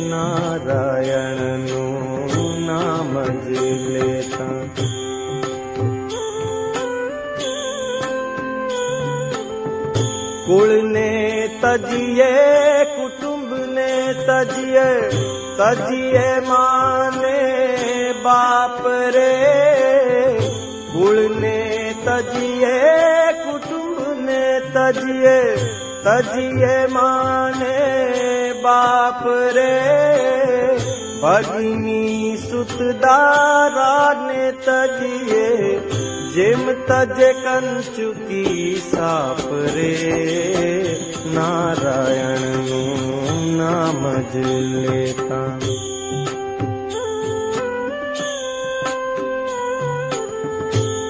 नारायण 0.10 1.46
नु। 1.70 1.93
तजिए 11.74 12.34
कुटुंब 12.86 13.54
ने 13.70 13.94
तजिए 14.26 14.90
तजिए 15.60 16.26
माने 16.40 17.40
बाप 18.20 18.84
रे। 19.16 19.32
कुल 20.94 21.18
ने 21.40 21.62
तजिए 22.00 22.76
कुटुंब 23.42 23.98
ने 24.20 24.46
तजिए 24.76 25.40
तजिए 26.06 26.76
माने 26.88 27.82
बाप 28.62 29.24
रे। 29.56 29.74
भगिनी 31.24 32.38
सुतदारा 32.38 33.94
ने 34.22 34.52
तजिए 34.52 35.48
जेम 36.36 36.72
तज 36.88 37.20
कंचुकी 37.40 38.46
सापरे 38.86 39.90
नारायण 41.28 42.42
नाम 43.58 44.02
लेता। 44.34 45.42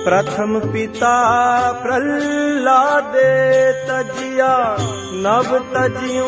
प्रथम 0.05 0.59
पिता 0.73 1.15
प्रहलादे 1.83 3.31
तजिया, 3.87 4.55
नव 5.23 5.57
तजियू 5.73 6.27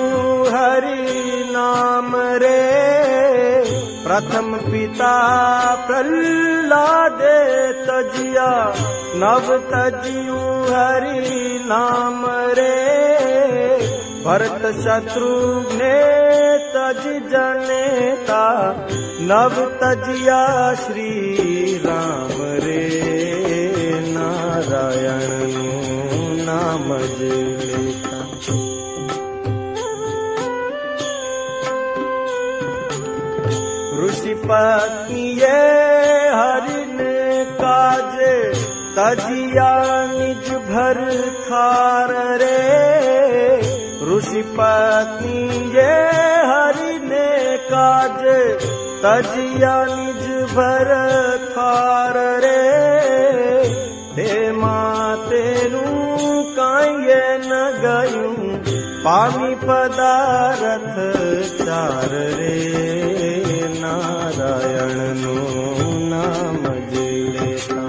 हरि 0.54 1.44
नाम 1.52 2.16
रे। 2.16 3.65
प्रथम 4.06 4.50
पिता 4.64 5.14
प्रह्लादे 5.86 7.38
तजिया 7.86 8.50
नव 9.22 9.48
तजियु 9.72 10.42
हरि 10.68 11.40
नाम 11.66 12.20
रे। 12.60 12.76
भरत 14.26 14.64
शत्रुघ्ने 14.76 15.98
तज 16.76 17.04
जनेता 17.34 18.44
नव 19.32 19.60
तजिया 19.82 20.44
श्री 20.76 21.12
राम 21.86 22.38
रे। 22.64 22.80
नारायण 24.16 25.54
नाम 26.46 26.92
रे 26.94 27.55
पत्निये 34.44 35.62
हरिन 36.38 37.00
काज 37.62 38.16
तजिया 38.98 39.72
निज 40.12 40.46
भर 40.70 40.98
थार 41.48 42.12
रे। 42.42 42.62
ऋषि 44.10 44.42
पत्निये 44.60 45.96
हरिन 46.52 47.12
काज 47.72 48.22
तजिया 49.06 49.76
निज 49.86 50.26
भरारे 50.56 52.62
हे 54.18 54.34
मा 54.62 54.80
ते 55.30 55.46
नु 55.72 55.86
काय 56.60 57.08
न 57.46 57.50
पदारथ 59.66 60.96
चार 61.62 62.12
रे। 62.40 62.95
नारायण 64.46 64.98
नो 65.20 65.36
नाम 66.10 66.66
जे 66.90 67.06
लेता 67.36 67.84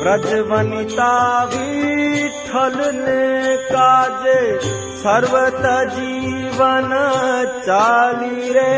ब्रज 0.00 0.26
वनिता 0.50 1.12
विठल 1.44 2.76
ने 2.94 3.56
काजे, 3.62 4.40
सर्वत 4.98 5.62
जीवन 5.94 6.90
चाली 7.62 8.52
रे। 8.52 8.68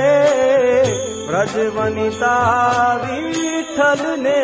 ब्रज 1.29 1.57
वनिता 1.77 2.37
विठल 3.05 4.07
ने 4.21 4.41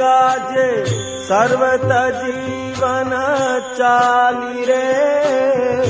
काजे, 0.00 0.68
सर्वत 1.24 1.88
जीवन 2.16 3.10
चाली 3.76 4.64
रे। 4.64 5.89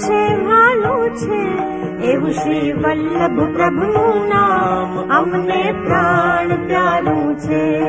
છે, 0.00 0.44
હાલું 0.44 1.16
છે. 1.16 1.70
એવું 2.10 2.30
શ્રી 2.30 2.72
વલ્લભ 2.72 3.56
પ્રભુનું 3.56 4.28
નામ 4.28 5.08
અમને 5.10 5.72
પ્રાણ 5.72 6.66
પ્યારું 6.66 7.38
છે. 7.38 7.80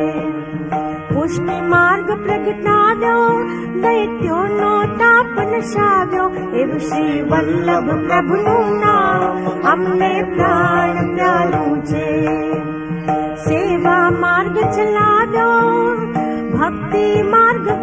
પુષ્ટિ 1.14 1.62
માર્ગ 1.62 2.08
પ્રગટાવ્યો, 2.08 3.44
દૈત્યોનો 3.82 4.84
તાપ 4.84 5.40
નશાવ્યો. 5.40 6.32
એવું 6.56 6.80
શ્રી 6.80 7.22
વલ્લભ 7.22 7.90
પ્રભુનું 8.08 8.80
નામ 8.80 9.62
અમને 9.72 10.24
પ્રાણ 10.36 11.16
પ્યારું 11.16 11.86
છે. 11.86 12.41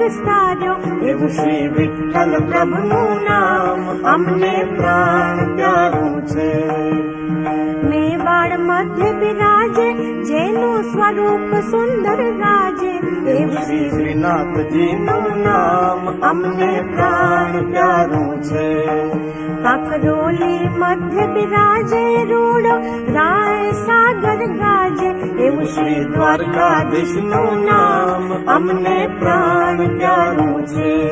વિસ્તાર્યો 0.07 0.75
એવું 1.03 1.31
શ્રી 1.31 1.63
વિઠ્ઠલ 1.69 2.33
પ્રભુનું 2.45 3.23
નામ 3.23 3.81
અમને 4.07 4.53
પ્રાણ 4.71 5.41
પ્યારું 5.51 6.15
છે 6.27 6.49
મેવાડ 7.85 8.53
મધ્ય 8.61 9.11
બિરાજે 9.15 9.87
જેનું 10.23 10.85
સ્વરૂપ 10.85 11.51
સુંદર 11.69 12.23
રાજે 12.37 12.93
એવું 13.33 13.57
શ્રી 13.59 13.89
શ્રીનાથજીનું 13.89 15.29
નામ 15.41 16.07
અમને 16.23 16.71
પ્રાણ 16.89 17.59
પ્યારું 17.67 18.31
છે 18.43 18.67
કાકરોલી 19.63 20.71
મધ્ય 20.77 21.27
બિરાજે 21.29 22.03
રૂડો 22.31 22.75
રાય 23.11 23.73
સાગર 23.81 24.41
એવું 25.58 25.74
શ્રી 25.74 26.04
દ્વારકાધીશનું 26.04 27.64
નામ 27.64 28.46
અમને 28.46 29.06
પ્રાણ 29.06 29.98
પ્યારું 29.98 30.66
છે. 30.66 31.08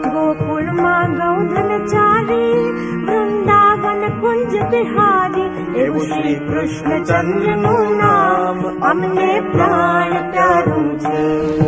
ગોકુળમાં 0.00 1.12
ગૌધન 1.12 1.86
ચારી, 1.86 2.72
વૃંદાવન 3.04 4.20
કુંજ 4.20 4.70
બિહારી 4.70 5.78
એવું 5.78 6.02
શ્રી 6.02 6.34
કૃષ્ણચંદ્રનું 6.34 7.96
નામ 7.96 8.80
અમને 8.80 9.40
પ્રાણ 9.40 10.30
પ્યારું 10.30 10.98
છે. 10.98 11.58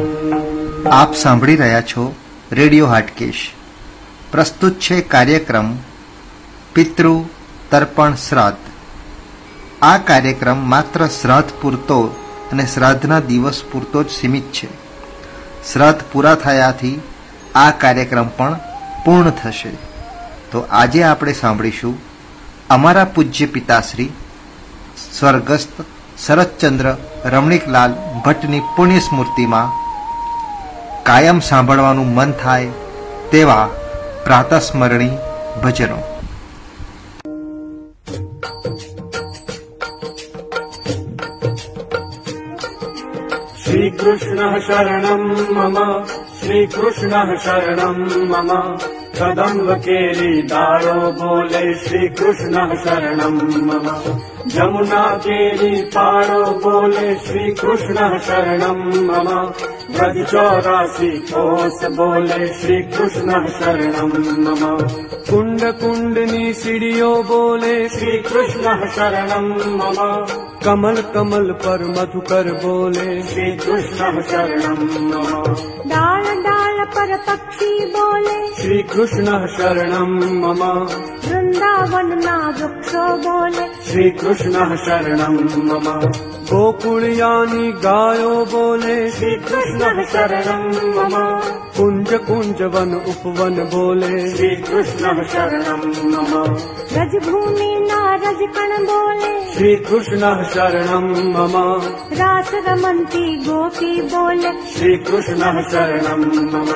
આપ 0.89 1.15
સાંભળી 1.15 1.57
રહ્યા 1.57 1.81
છો 1.81 2.15
રેડિયો 2.53 2.87
હાટકેશ. 2.87 3.53
પ્રસ્તુત 4.33 4.73
છે 4.73 5.01
કાર્યક્રમ 5.01 5.75
પિતૃ 6.75 7.09
તર્પણ 7.71 8.15
શ્રાદ્ધ. 8.15 8.74
આ 9.85 9.99
કાર્યક્રમ 9.99 10.59
માત્ર 10.69 11.07
શ્રાદ્ધ 11.07 11.53
પૂરતો 11.63 11.97
અને 12.53 12.65
શ્રાદ્ધના 12.67 13.21
દિવસ 13.21 13.59
પૂરતો 13.73 14.03
જ 14.03 14.11
સીમિત 14.11 14.47
છે. 14.53 14.69
શ્રાદ્ધ 15.73 16.05
પૂરા 16.13 16.35
થયાથી 16.35 17.01
આ 17.55 17.71
કાર્યક્રમ 17.71 18.29
પણ 18.29 18.55
પૂર્ણ 19.05 19.31
થશે. 19.31 19.73
તો 20.53 20.59
આજે 20.71 21.03
આપણે 21.03 21.33
સાંભળીશું 21.33 21.99
અમારા 22.71 23.05
પૂજ્ય 23.05 23.47
પિતાશ્રી 23.47 24.11
સ્વર્ગસ્થ 25.17 25.79
શરદચંદ્ર 26.27 26.87
રમણીકલાલ 27.25 27.93
ભટ્ટની 28.25 28.65
પુણ્ય 28.77 28.99
સ્મૃતિમાં 28.99 29.69
કાયમ 31.03 31.41
સાંભળવાનું 31.41 32.15
મન 32.15 32.33
થાય 32.33 32.67
તેવા 33.31 33.69
પ્રાતસ્મરણી 34.25 35.15
ભજનો. 35.63 36.14
श्रीकृष्णः 43.95 44.59
शरणम् 44.59 45.55
मम। 45.55 46.05
श्रीकृष्णः 46.41 47.37
शरणम् 47.37 48.07
मम 48.29 48.77
दारो 50.43 51.13
बोले 51.13 51.75
श्रीकृष्णः 51.75 52.75
शरणम् 52.75 53.43
मम। 53.43 54.19
जमुना 54.47 55.17
केली 55.17 55.83
पारो 55.83 56.45
बोले 56.45 57.15
श्रीकृष्णः 57.15 58.19
शरणम् 58.19 58.85
मम। 58.85 59.47
ब्रज 59.97 60.31
चौरासी 60.31 61.11
कोस 61.19 61.85
बोले 61.85 62.47
श्रीकृष्णः 62.47 63.47
शरणम् 63.47 64.49
मम। 64.49 64.79
कुण्ड 65.31 65.61
कुण्डनी 65.65 66.53
सीढ़ियो 66.53 67.23
बोले 67.23 67.89
श्रीकृष्णः 67.89 68.87
शरणम् 68.87 69.51
मम। 69.51 70.27
कमल 70.65 70.97
कमल 71.15 71.53
पर 71.53 71.85
मधुकर 71.85 72.61
बोले 72.65 73.23
श्रीकृष्णः 73.23 74.21
शरणम् 74.21 75.15
मम 75.15 75.45
पर 76.85 77.17
पक्षी 77.17 77.85
बोले 77.87 78.63
श्रीकृष्णः 78.63 79.47
शरणम् 79.47 80.19
मम। 80.43 80.63
वृंदावन 81.29 82.07
ना 82.25 82.37
वृक्षो 82.59 83.07
बोले 83.17 83.67
श्रीकृष्णः 83.93 84.77
शरणम् 84.77 85.69
मम। 85.69 86.01
गोकुल 86.45 87.05
यानी 87.05 87.73
गायो 87.73 88.35
बोले 88.45 89.11
श्रीकृष्णः 89.11 90.03
शरणम् 90.05 90.95
मम। 90.97 91.17
कुंज 91.77 92.15
कुंज 92.15 92.63
वन 92.63 92.95
उपवन 93.09 93.55
बोले 93.75 94.31
श्रीकृष्णः 94.37 95.23
शरणम् 95.23 96.13
मम। 96.13 96.57
रज 96.93 97.29
भूमि 97.29 97.73
ना 97.91 98.15
रज 98.15 98.43
कण 98.57 98.85
बोले 98.85 99.33
श्रीकृष्णः 99.55 100.43
शरणम् 100.43 101.15
मम। 101.35 101.55
रास 102.13 102.51
रमंती 102.55 103.37
गोपी 103.37 104.01
बोले 104.03 104.53
श्रीकृष्णः 104.71 105.63
शरणम् 105.63 106.25
मम। 106.53 106.74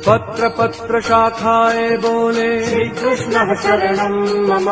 पत्र 0.07 0.49
पत्र 0.49 1.01
शाखाए 1.01 1.97
बोले। 1.97 2.65
श्रीकृष्णः 2.65 3.55
शरणम् 3.55 4.47
मम। 4.49 4.69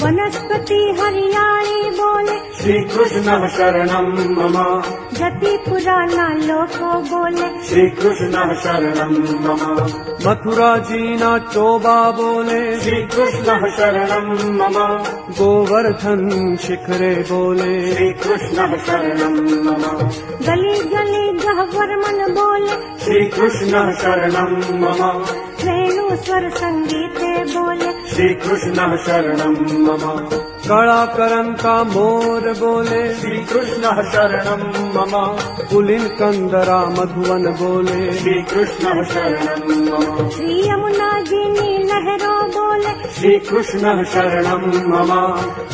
वनस्पति 0.04 0.96
हरियाणी 1.00 1.90
बोले। 1.90 2.62
श्रीकृष्णः 2.62 3.48
शरणम् 3.48 4.36
मम। 4.36 4.82
गति 5.18 5.56
पुराना 5.68 6.28
लोको 6.28 7.00
बोले। 7.00 7.64
श्रीकृष्णः 7.64 8.54
शरणम् 8.54 9.46
मम। 9.46 9.86
मथुरा 10.26 10.76
जीना 10.76 11.38
चोबा 11.38 12.11
बोले। 12.11 12.80
श्रीकृष्णः 12.80 13.70
शरणम् 13.70 14.47
मम 14.49 15.05
गोवर्धन 15.30 16.57
शिखरे 16.57 17.14
बोले। 17.14 17.94
श्रीकृष्णः 17.94 18.76
शरणम् 18.76 19.64
मम 19.66 20.09
गली 20.46 20.78
गली 20.78 21.38
गहवर 21.38 21.96
मन 21.96 22.34
बोले। 22.34 22.99
श्रीकृष्णः 23.05 23.92
शरणम् 23.92 24.80
मम 24.80 25.24
रेणु 25.61 26.16
स्वर 26.16 26.51
संगीते 26.51 27.44
बोले। 27.44 28.11
श्रीकृष्णः 28.11 28.96
शरणम् 28.96 29.78
मम 29.78 30.28
कड़ा 30.68 31.07
करंका 31.07 31.84
मोर 31.84 32.40
बोले। 32.40 33.14
श्रीकृष्णः 33.14 34.03
शरणम् 34.12 34.96
मम 34.96 35.36
पुलिन 35.70 36.03
कंदरा 36.03 36.80
मधुवन 36.86 37.42
बोले। 37.42 38.12
श्रीकृष्णः 38.12 39.03
शरणम् 39.03 39.90
मम 39.90 40.28
श्री 40.28 40.70
यमुना 40.70 41.20
जी 41.20 41.44
नी 41.49 41.78
लहरों 41.84 42.51
बोले 42.51 42.67
श्रीकृष्णः 42.86 44.02
शरणम् 44.02 44.88
मम। 44.88 45.12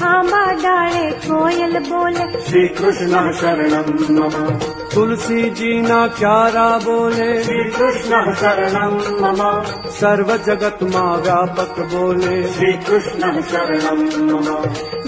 आंबा 0.06 0.52
डाले 0.52 1.10
कोयल 1.10 1.78
बोले। 1.78 2.42
श्रीकृष्णः 2.42 3.32
शरणम् 3.32 4.20
मम। 4.20 4.58
तुलसी 4.94 5.50
जी 5.50 5.82
ना 5.82 6.06
क्यारा 6.06 6.78
बोले। 6.78 7.44
श्रीकृष्णः 7.44 8.34
शरणम् 8.34 9.20
मम। 9.20 9.62
सर्व 9.90 10.36
जगत 10.36 10.78
माँ 10.82 11.16
व्यापक 11.16 11.80
बोले। 11.80 12.42
श्रीकृष्णः 12.42 13.40
शरणम् 13.40 14.30
मम। 14.30 14.54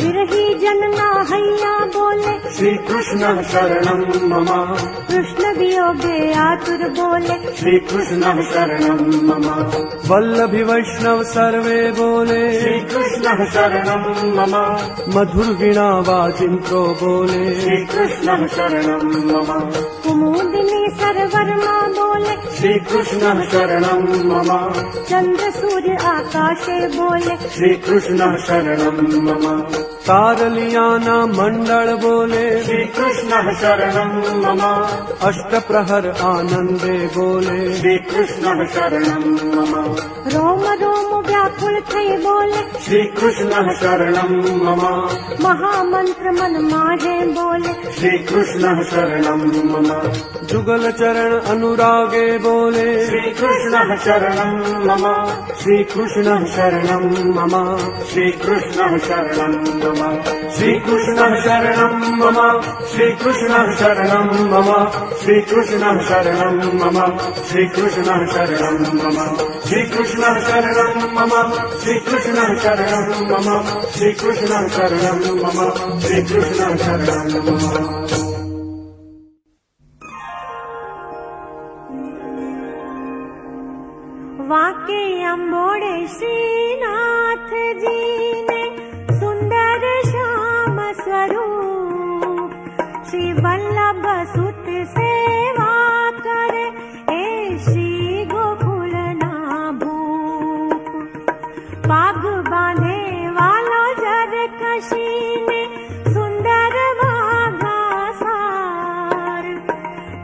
विरही 0.02 0.54
जनना 0.54 1.26
हैया 1.32 1.84
बोले। 1.84 2.54
श्रीकृष्णः 2.54 3.42
शरणम् 3.42 4.30
मम। 4.30 4.74
कृष्ण 5.08 5.58
वियोगे 5.58 6.32
आतुर 6.32 6.88
बोले। 6.88 7.56
श्रीकृष्णः 7.56 8.42
शरणम् 8.42 9.22
मम। 9.22 9.46
वल्लभी 10.08 10.62
वैष्णव 10.62 11.22
सर्वे 11.22 11.85
बोले। 11.90 12.60
श्रीकृष्णः 12.60 13.50
शरणम् 13.50 14.36
मम। 14.36 14.78
मधुर 15.18 15.44
वीणा 15.44 15.98
वाजिंत्रो 15.98 16.96
बोले। 17.02 17.60
श्रीकृष्णः 17.60 18.46
शरणम् 18.46 19.24
मम। 19.32 19.60
कुमुदिनी 20.02 20.88
सरवर 20.90 21.56
माँ 21.56 21.88
बोले। 21.88 22.56
श्रीकृष्णः 22.56 23.44
शरणं 23.44 24.02
मम। 24.24 24.72
चंद्र 25.02 25.50
सूर्य 25.50 25.96
आकाशे 26.04 26.88
बोले। 26.88 27.48
श्रीकृष्णः 27.48 28.36
शरणं 28.36 29.22
मम। 29.22 29.60
तारलियाना 30.06 31.26
मण्डल 31.26 31.94
बोले। 31.94 32.64
श्रीकृष्णः 32.64 33.54
शरणं 33.54 34.22
मम। 34.42 34.86
अष्टप्रहर 35.28 36.08
आनन्दे 36.08 37.06
बोले। 37.06 37.76
श्रीकृष्णः 37.76 38.66
शरणं 38.66 39.30
मम। 39.56 39.96
रोम 40.26 40.60
रोम 40.60 41.26
व्याकुल 41.26 41.75
थई 41.90 42.16
बोले 42.24 42.60
श्रीकृष्णः 42.86 43.72
शरणं 43.80 44.32
मम 44.64 44.82
महामंत्र 45.44 46.32
मन 46.38 46.56
माहे 46.72 47.14
बोले 47.36 47.72
श्रीकृष्णः 47.98 48.82
शरणं 48.90 49.44
मम 49.72 49.88
जुगल 50.50 50.90
चरण 51.00 51.32
अनुरागे 51.52 52.26
बोले 52.44 52.86
श्रीकृष्णः 53.06 53.94
शरणं 54.04 54.52
मम 54.88 55.04
श्रीकृष्णः 55.62 56.44
शरणं 56.56 57.06
मम 57.36 57.54
श्रीकृष्णः 58.12 58.96
शरणं 59.08 59.56
मम 59.82 60.00
श्रीकृष्णः 60.56 61.34
शरणं 61.46 61.96
मम 62.20 62.38
श्रीकृष्णः 62.92 63.74
शरणं 63.80 64.28
मम 64.52 64.70
श्रीकृष्णः 65.22 66.00
शरणं 66.08 66.60
मम 66.82 66.98
श्रीकृष्णः 67.50 68.26
शरणं 68.34 68.78
मम 69.02 69.18
श्रीकृष्णः 69.68 70.38
शरणं 70.48 71.00
मम 71.16 71.34
श्रीकृष्णः 71.82 72.54
शरणं 72.62 73.08
मम 73.30 73.48
श्रीकृष्णः 73.96 74.68
शरणं 74.68 75.20
मम 75.42 75.58
श्रीकृष्णः 76.00 76.76
शरणं 76.84 77.30
मम। 77.46 78.14
वाके 84.50 85.02
अम्बोड़े 85.24 85.94
श्रीनाथ 86.08 87.48
जी 87.82 88.00
ने 88.48 88.62
स्वरूप 91.00 92.52
श्री 93.10 93.32
वल्लभ 93.44 94.04
सुत 94.34 94.68
सेवा 94.94 95.72
करे 96.26 96.64
सुन्दर 104.84 106.74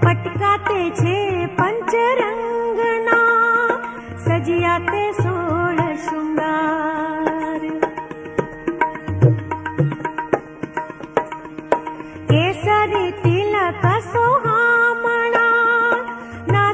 वाटकाते 0.05 0.81
पञ्च 1.59 1.93
रङ्गणा 2.19 3.21
सजिया 4.27 4.75
ते 4.89 5.05
सोर 5.21 5.81
सुन्द 6.07 6.41
केसर 12.33 12.93
तिलक 13.23 13.87
सोहामणा 14.13 15.49
ना 16.53 16.67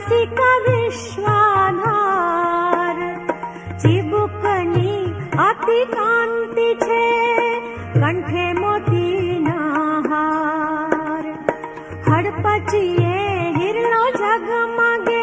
अति 5.49 5.85
कान्ति 5.95 6.69
कंठे 8.09 8.45
मोतीना 8.57 9.55
हार 10.05 11.27
हड़पचिए 12.07 13.17
हिरलो 13.57 14.05
जगमगे 14.15 15.19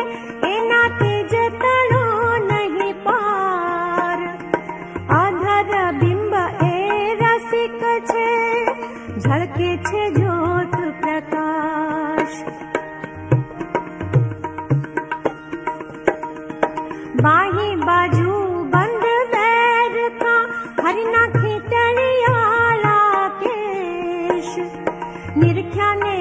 एना 0.50 0.82
तेज 1.00 1.34
तणो 1.64 2.04
नहीं 2.44 2.92
पार। 3.08 4.22
अधर 5.22 5.74
बिंब 6.04 6.36
ए 6.68 7.18
रसिक 7.24 7.82
छे 8.12 8.30
झलके 9.20 9.76
छे 9.90 10.10
निर्ख्या 25.38 25.94
ने 25.96 26.12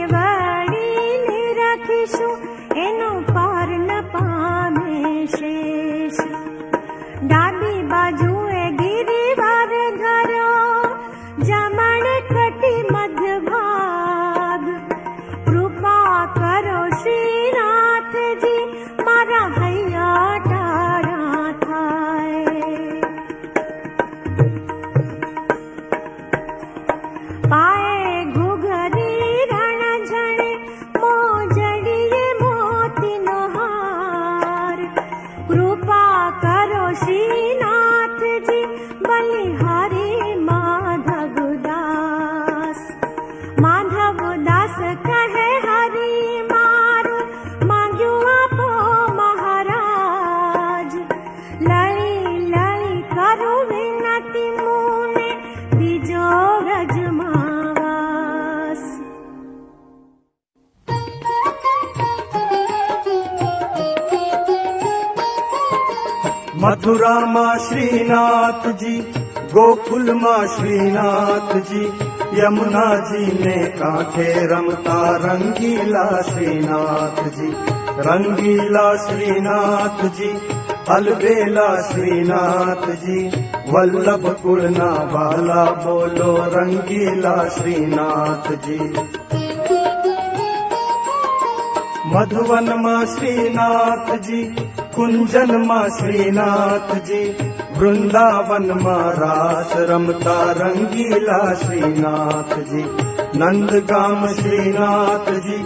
कुलमा 70.05 70.47
श्रीनाथ 70.47 71.61
जी, 71.61 71.85
यमुना 72.41 72.97
जी 73.01 73.27
ने 73.45 73.57
कांठे 73.67 74.47
रमता, 74.47 75.17
रंगीला 75.17 76.23
श्रीनाथ 76.23 77.23
जी। 77.29 77.49
रंगीला 77.99 78.85
श्रीनाथ 78.97 80.05
जी, 80.09 80.29
अलबेला 80.89 81.83
श्रीनाथ 81.83 82.87
जी। 82.95 83.29
वल्लभ 83.73 84.37
कुलना 84.43 84.93
बाला 84.93 85.65
बोलो 85.65 86.37
रंगीला 86.37 87.49
श्रीनाथ 87.49 88.53
जी। 88.67 88.79
मधुवन 92.07 92.73
माँ 92.79 93.05
श्रीनाथ 93.07 94.17
जी 94.19 94.45
कुंजन 94.97 95.57
माँ 95.57 95.89
श्रीनाथ 95.89 96.95
जी। 96.95 97.54
वृंदावन 97.79 98.71
महारास 98.83 99.73
रमता 99.89 100.37
रंगीला 100.59 101.39
श्रीनाथ 101.63 102.53
जी 102.71 102.83
नंद 103.41 103.71
गाम 103.91 104.27
श्रीनाथ 104.35 105.31
जी 105.47 105.57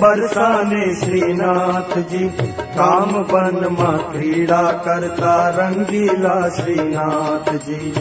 बरसाने 0.00 0.84
श्रीनाथ 1.00 1.96
जी 2.12 2.28
काम 2.78 3.10
वन 3.32 3.66
मा 3.78 3.90
क्रीड़ा 4.12 4.62
करता 4.86 5.34
रंगीला 5.58 6.38
श्रीनाथ 6.60 7.52
जी 7.66 7.92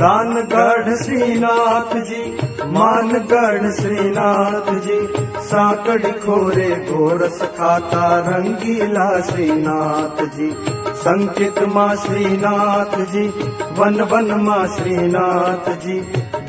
दानगढ़ 0.00 0.94
श्रीनाथ 1.04 1.94
जी 2.10 2.22
मानगढ़ 2.74 3.70
श्रीनाथ 3.80 4.72
जी 4.86 4.98
साकड़ 5.50 6.10
खोरे 6.24 6.68
गोरस 6.90 7.38
खाता 7.56 8.04
रंगीला 8.28 9.08
श्रीनाथ 9.30 10.20
जी 10.36 10.50
संकित 11.02 11.58
मा 11.74 11.86
श्रीनाथ 12.04 12.96
जी 13.12 13.26
वन 13.78 14.00
वन 14.12 14.30
मा 14.46 14.58
श्रीनाथ 14.76 15.70
जी 15.84 15.98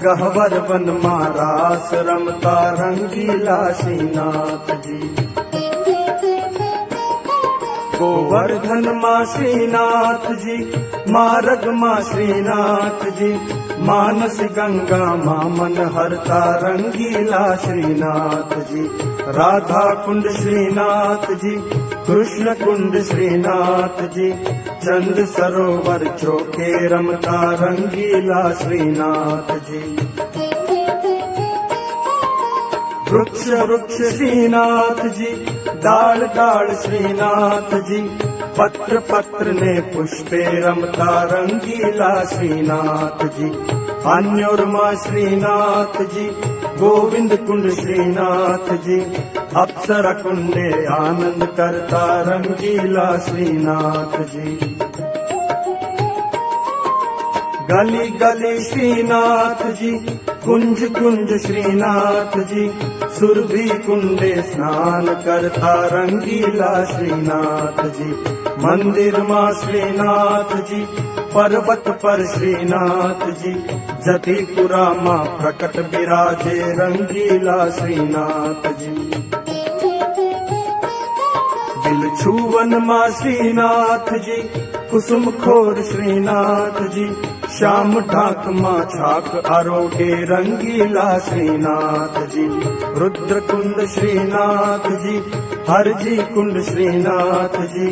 गहवर 0.03 0.57
वन 0.69 0.89
मां 1.03 1.21
रास 1.37 1.89
रमता 2.09 2.55
रंगीला 2.79 3.57
श्रीनाथ 3.81 4.75
जी 4.85 4.99
गोवर्धन 7.97 8.87
मा 9.01 9.13
श्रीनाथ 9.33 10.31
जी 10.43 10.57
मारग 11.13 11.67
मा 11.81 11.99
श्रीनाथ 12.11 13.09
जी 13.19 13.31
मानस 13.85 14.39
गंगा 14.57 15.05
माँ 15.15 15.43
मन 15.49 15.77
हरता 15.93 16.39
रंगीला 16.63 17.43
श्रीनाथ 17.63 18.53
जी 18.71 18.81
राधा 19.37 19.83
कुंड 20.05 20.29
श्रीनाथ 20.31 21.25
जी 21.43 21.55
कृष्ण 22.07 22.53
कुंड 22.63 22.99
श्रीनाथ 23.09 24.01
जी 24.15 24.31
चंद 24.85 25.25
सरोवर 25.33 26.07
चौके 26.17 26.87
रमता 26.93 27.41
रंगीला 27.61 28.43
श्रीनाथ 28.61 29.51
जी 29.69 29.83
वृक्ष 33.11 33.47
वृक्ष 33.69 34.01
श्रीनाथ 34.17 35.07
जी 35.17 35.33
डाल 35.85 36.27
डाल 36.35 36.73
श्रीनाथ 36.83 37.79
जी 37.89 38.01
पत्र 38.61 38.99
पत्र 39.11 39.51
ने 39.53 39.79
पुष्पे 39.93 40.39
रमता 40.61 41.11
रंगीला 41.31 42.09
श्रीनाथ 42.31 43.23
जी 43.37 43.47
अन्योरमा 44.11 44.91
श्रीनाथ 45.03 45.97
जी 46.13 46.25
गोविंद 46.79 47.33
कुंड 47.47 47.69
श्रीनाथ 47.79 48.69
जी 48.85 48.99
अप्सर 49.61 50.11
कुंडे 50.21 50.69
आनंद 50.95 51.45
करता 51.57 52.03
रंगीला 52.27 53.05
श्रीनाथ 53.27 54.17
जी 54.33 54.57
गली 57.71 58.07
गली 58.21 58.53
श्रीनाथ 58.63 59.63
जी 59.81 59.91
कुंज 60.45 60.83
कुंज 60.99 61.33
श्रीनाथ 61.45 62.37
जी 62.51 62.67
सुरभि 63.17 63.67
कुंडे 63.87 64.33
स्नान 64.51 65.13
करता 65.25 65.73
रंगीला 65.93 66.73
श्रीनाथ 66.93 67.83
जी 67.97 68.39
मंदिर 68.59 69.17
माँ 69.27 69.51
श्रीनाथ 69.61 70.55
जी 70.69 70.81
पर्वत 71.33 71.87
पर 72.03 72.25
श्रीनाथ 72.33 73.25
जी 73.41 73.53
जतिपुरा 74.07 74.83
माँ 75.03 75.23
प्रकट 75.41 75.77
विराजे 75.95 76.59
रंगीला 76.79 77.57
श्रीनाथ 77.79 78.67
जी 78.79 78.89
दिल 81.85 82.09
छुवन 82.21 82.75
माँ 82.87 83.07
श्रीनाथ 83.21 84.13
जी 84.27 84.41
कुसुम 84.91 85.29
खोर 85.43 85.81
श्रीनाथ 85.91 86.81
जी 86.95 87.05
श्याम 87.57 87.99
ढाक 88.09 88.47
माँ 88.55 88.83
छाक 88.91 89.45
आरोगे 89.51 90.13
रंगीला 90.25 91.07
श्रीनाथ 91.25 92.15
जी 92.33 92.45
रुद्र 92.99 93.39
कुंड 93.49 93.85
श्रीनाथ 93.93 94.87
जी 95.03 95.15
हर 95.69 95.91
जी 96.01 96.17
कुंड 96.33 96.61
श्रीनाथ 96.69 97.57
जी 97.73 97.89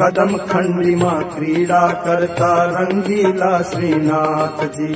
कदम 0.00 0.36
खंडी 0.50 0.94
माँ 1.02 1.20
क्रीड़ा 1.34 1.86
करता 2.06 2.52
रंगीला 2.72 3.52
श्रीनाथ 3.72 4.64
जी 4.76 4.92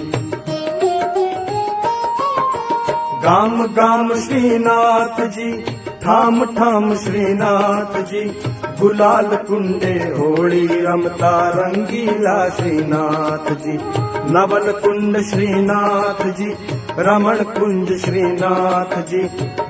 गाम 3.25 3.65
गाम 3.77 4.15
श्रीनाथ 4.27 5.27
जी 5.37 5.51
ठाम 6.03 6.45
ठाम 6.57 6.95
श्रीनाथ 7.05 8.03
जी 8.11 8.25
गुलाल 8.81 9.27
कुंडे 9.27 9.93
होली 9.93 10.67
रमता 10.67 11.49
रंगीला 11.49 12.49
श्रीनाथ 12.49 13.55
जी। 13.55 13.73
नवल 14.33 14.73
कुंड 14.73 15.23
श्रीनाथ 15.23 16.25
जी, 16.33 16.57
रमण 16.99 17.37
कुंज 17.37 17.93
श्रीनाथ 17.93 19.03
जी। 19.03 19.23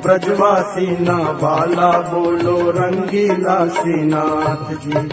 ब्रजवासी 0.03 0.87
ना 0.87 1.33
बाला 1.33 1.91
बोलो 1.91 2.71
रंगीला 2.71 3.69
श्रीनाथ 3.69 4.75
जी। 4.75 5.09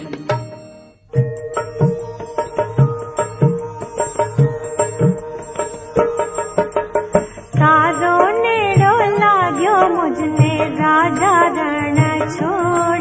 राजा 10.75 11.41
रण 11.47 12.29
छोड़। 12.29 12.92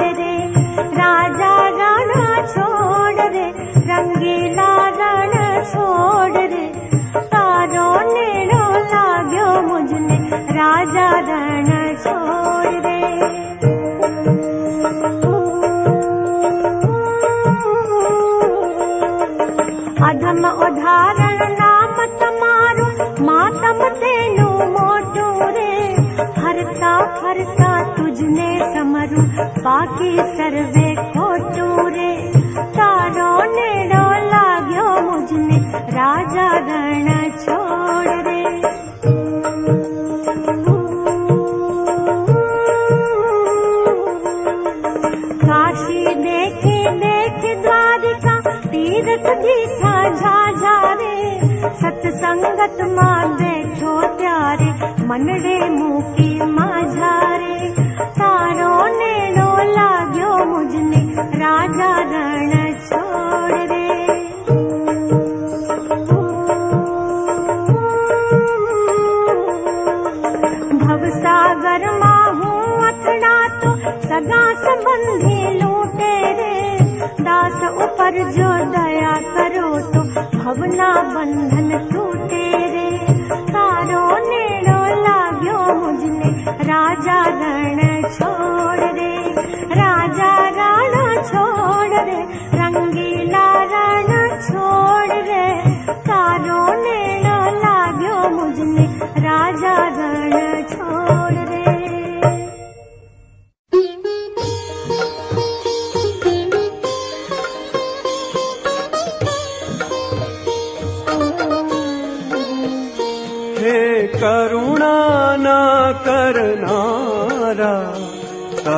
बाकी 29.65 30.13
सर्वे 30.37 30.89
खोटू 31.11 31.67
रे। 31.89 32.13
तारो 32.77 33.29
नेड़ो 33.53 34.07
लाग्यो 34.31 34.87
मुझने 35.03 35.59
राजा 35.97 36.47
रण 36.69 37.07
छोड़ 37.43 38.11
रे। 38.27 38.43
काशी 45.45 46.03
देखे 46.25 46.79
देख 47.05 47.41
द्वारिका 47.63 48.37
तीरथ 48.67 49.27
दीठा 49.45 49.97
झाझा 50.11 50.77
रे। 50.95 51.17
सत्संगत 51.83 52.83
मां 52.97 53.25
बैठो 53.37 54.01
त्यारे 54.19 54.71
मनड़े 55.07 55.59
मुकी 55.71 56.31
माझारे 56.53 57.22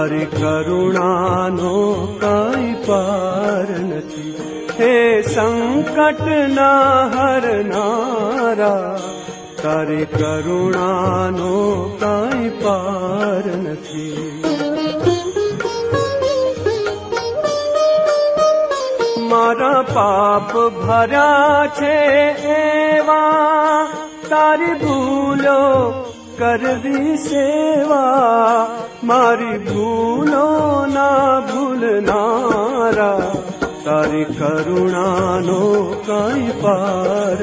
તારી 0.03 0.27
કરુણાનો 0.31 1.73
કઈ 2.21 2.71
પાર 2.85 3.67
નથી 3.79 4.33
હે 4.79 4.91
સંકટ 5.25 6.25
ના 6.51 6.97
હરનારા 7.13 8.89
તારી 9.61 10.05
કરુણાનો 10.13 11.53
કઈ 12.01 12.51
પાર 12.61 13.45
નથી 13.55 14.27
મારા 19.31 19.81
પાપ 19.89 20.53
ભર્યા 20.77 21.65
છે 21.79 21.95
એવા 22.55 23.81
તારી 24.29 24.77
ભૂલો 24.83 25.59
करवी 26.38 27.16
सेवा 27.24 28.02
मारी 29.08 29.58
भूलो 29.66 30.46
ना 30.94 31.08
भूलनारा 31.50 33.10
तारी 33.86 34.24
करुणा 34.38 35.06
नो 35.46 35.60
काई 36.08 36.48
पार 36.64 37.42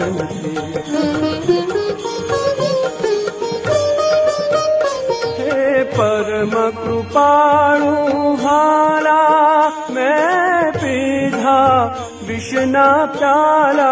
हे 5.40 5.84
परम 5.96 6.54
कृपाणु 6.82 7.96
हारा 8.44 9.22
मैं 9.96 10.72
पीधा 10.82 11.58
विष्णा 12.28 12.88
प्याला 13.18 13.92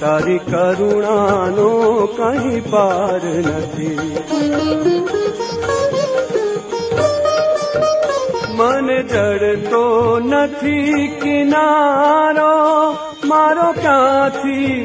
તારી 0.00 0.40
કરુણાનો 0.46 1.68
કઈ 2.16 2.60
પાર 2.70 3.22
નથી 3.40 4.06
મન 8.58 8.88
જડતો 9.06 9.84
નથી 10.22 11.08
કિનારો 11.20 12.52
મારો 13.24 13.68
ક્યાંથી 13.76 14.76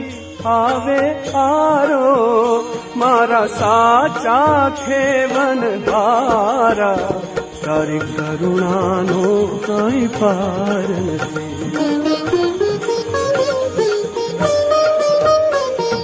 આવે 0.52 1.02
આરો 1.38 2.06
મારા 2.96 3.48
સાચા 3.54 4.62
ખેવન 4.82 5.62
ધારા 5.88 7.12
તારી 7.62 8.04
કરુણાનો 8.10 9.24
કઈ 9.66 10.06
પાર 10.20 10.88
નથી 11.00 11.64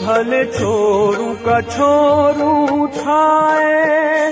भले 0.05 0.45
छोरू 0.53 1.33
का 1.45 1.61
छोरू 1.69 2.87
थाए 2.97 4.31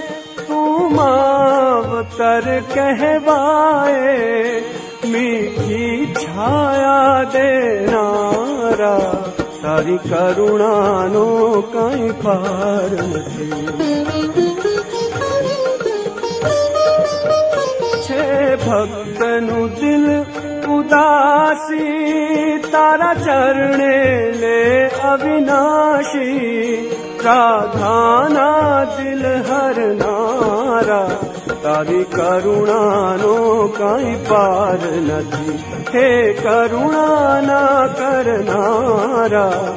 तू 0.48 0.58
मावतर 0.94 2.46
कहवाए, 2.72 4.16
मीठी 5.12 5.86
छाया 6.14 6.98
दे 7.34 7.52
नारा 7.86 8.96
तारी 9.62 9.96
करुणानो 10.08 11.28
कहीं 11.74 12.10
पार 12.24 12.90
नहीं। 13.12 13.50
छे 18.04 18.26
भक्तनु 18.66 19.66
दिल 19.80 20.06
उदासी, 20.78 21.98
तारा 22.58 23.14
चरणे 23.14 24.30
ले 24.30 24.88
अविनाशी। 24.88 26.40
राधाना 27.20 28.84
दिल 28.84 29.26
हर 29.26 29.74
नारा, 29.78 31.08
तारी 31.54 32.04
करुणा 32.04 33.16
नो 33.16 33.68
कई 33.68 34.14
पार 34.14 34.78
नथी। 34.84 35.52
हे 35.96 36.32
करुणा 36.32 36.70
करुणाना 36.70 37.86
करनारा। 37.86 39.76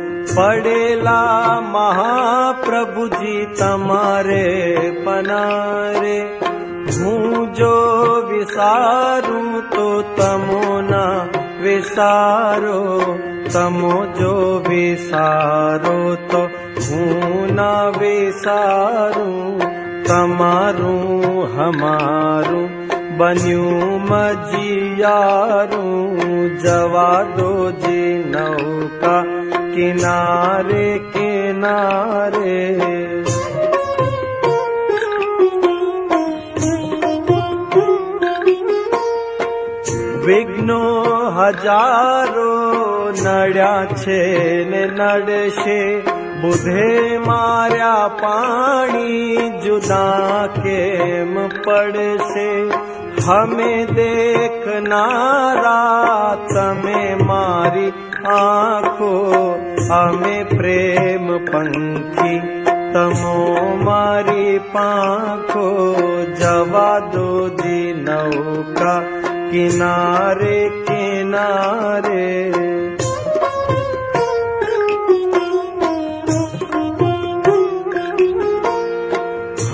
પડેલા 0.30 1.60
મહાપ્રભુજી 1.68 3.44
તમારે 3.58 4.46
પનારે 5.04 6.16
હું 6.96 7.46
જો 7.52 7.74
વિસારું 8.30 9.48
તો 9.74 9.86
તમો 10.16 10.62
ના 10.82 11.20
વિસારો 11.62 12.80
તમો 13.48 13.94
જો 14.18 14.34
વિસારો 14.68 15.98
તો 16.30 16.42
હું 16.80 17.54
ના 17.54 17.84
વિસારું 17.98 19.64
તમારું 20.06 21.46
હમારું 21.54 22.68
બન્યું 23.18 24.06
મજીયારું 24.08 25.92
જવા 26.58 27.22
દો 27.36 27.50
જી 27.80 28.14
નૌકા 28.30 29.22
કિનારે 29.73 30.85
કિનારે 31.13 32.57
વિઘ્નો 40.25 40.81
હજારો 41.37 42.49
નડ્યા 43.13 43.85
છે 43.95 44.19
ને 44.65 44.83
નડશે 44.89 45.79
બુધે 46.41 46.85
માર્યા 47.25 48.09
પાણી 48.21 49.47
જુદા 49.63 50.41
કેમ 50.57 51.33
પડશે 51.57 52.47
હમે 53.25 53.71
દેખનારા 53.93 55.71
તમે 56.47 57.01
મારી 57.25 57.91
हमे 59.91 60.43
प्रेम 60.43 61.37
पंखी 61.37 62.39
तमो 62.93 63.75
मारी 63.83 64.59
पाखो। 64.59 65.67
जवा 66.35 66.99
दो 66.99 67.49
दिनौ 67.49 68.31
का 68.73 68.99
किनारे 69.51 70.69
किनारे। 70.89 72.51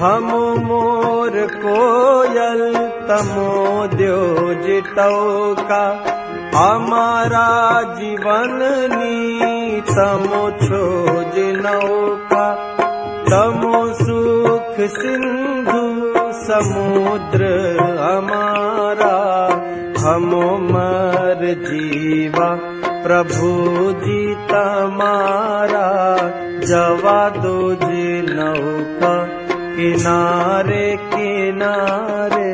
हम 0.02 0.28
मोर 0.66 1.48
कोयल 1.66 2.76
तमो 3.10 3.88
द्यो 3.88 4.54
जौका 4.64 6.14
हमारा 6.58 7.48
जीवन 7.98 8.54
तमो 9.90 10.40
छोज 10.62 11.36
नौका 11.66 12.46
तमो 13.30 13.82
सुख 14.00 14.80
सिंधु 14.96 15.84
समुद्र 16.48 17.50
हमारा 18.00 19.14
हमो 20.06 20.44
मर 20.72 21.44
जीवा 21.68 22.50
प्रभु 23.06 23.52
जी 24.06 24.20
तमारा 24.52 25.88
जवा 26.72 27.20
दो 27.40 27.58
जी 27.84 28.22
नौका 28.34 29.16
किनारे 29.78 30.86
किनारे 31.14 32.54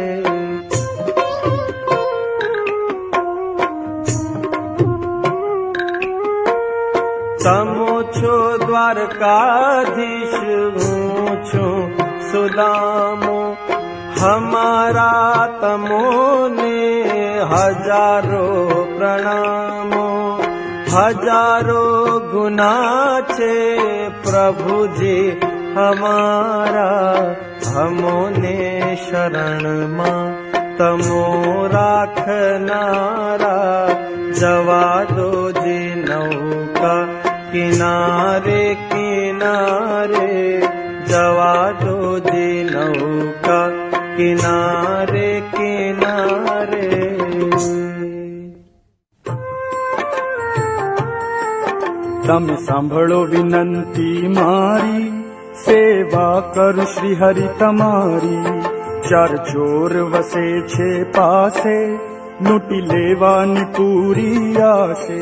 તમો 7.43 7.93
છો 8.13 8.37
દ્વારકાધીશ 8.63 10.39
હું 10.77 11.27
છું 11.49 11.83
સુદામો 12.29 13.41
હમારા 14.19 15.45
તમોને 15.61 16.81
હજારો 17.53 18.49
પ્રણામો 18.93 20.09
હજારો 20.89 21.85
ગુના 22.33 23.23
છે 23.31 23.55
પ્રભુજી 24.23 25.37
હમારા 25.77 27.35
હમોને 27.69 28.57
શરણમાં 29.05 30.29
તમો 30.79 31.23
રાખનારા 31.73 33.89
જવા 34.35 35.05
દો 35.11 35.53
જી 35.55 36.03
નૌકા 36.03 37.12
કિનારે 37.53 38.63
કિનારે 38.89 40.31
જવા 41.07 41.69
દો 41.81 41.99
જી 42.27 42.57
નૌકા 42.67 43.67
કિનારે 44.17 45.29
કિનારે 45.53 46.89
તમે 52.25 52.57
સાંભળો 52.63 53.21
વિનંતી 53.27 54.33
મારી 54.33 55.07
સેવા 55.63 56.41
કર 56.51 56.77
શ્રી 56.89 57.15
હરિ 57.15 57.47
તમારી 57.59 58.57
ચાર 59.07 59.33
ચોર 59.47 59.93
વસે 60.11 60.45
છે 60.73 60.91
પાસે 61.15 61.79
લૂંટી 62.41 62.83
લેવાની 62.89 63.65
પૂરી 63.77 64.43
આશે 64.67 65.21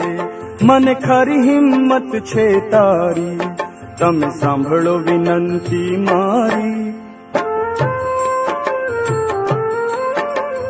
મને 0.64 0.94
ખરી 0.94 1.42
હિંમત 1.42 2.16
છે 2.16 2.70
તારી. 2.70 3.40
તમે 4.00 4.30
સાંભળો 4.40 4.98
વિનંતી 4.98 5.98
મારી. 5.98 6.92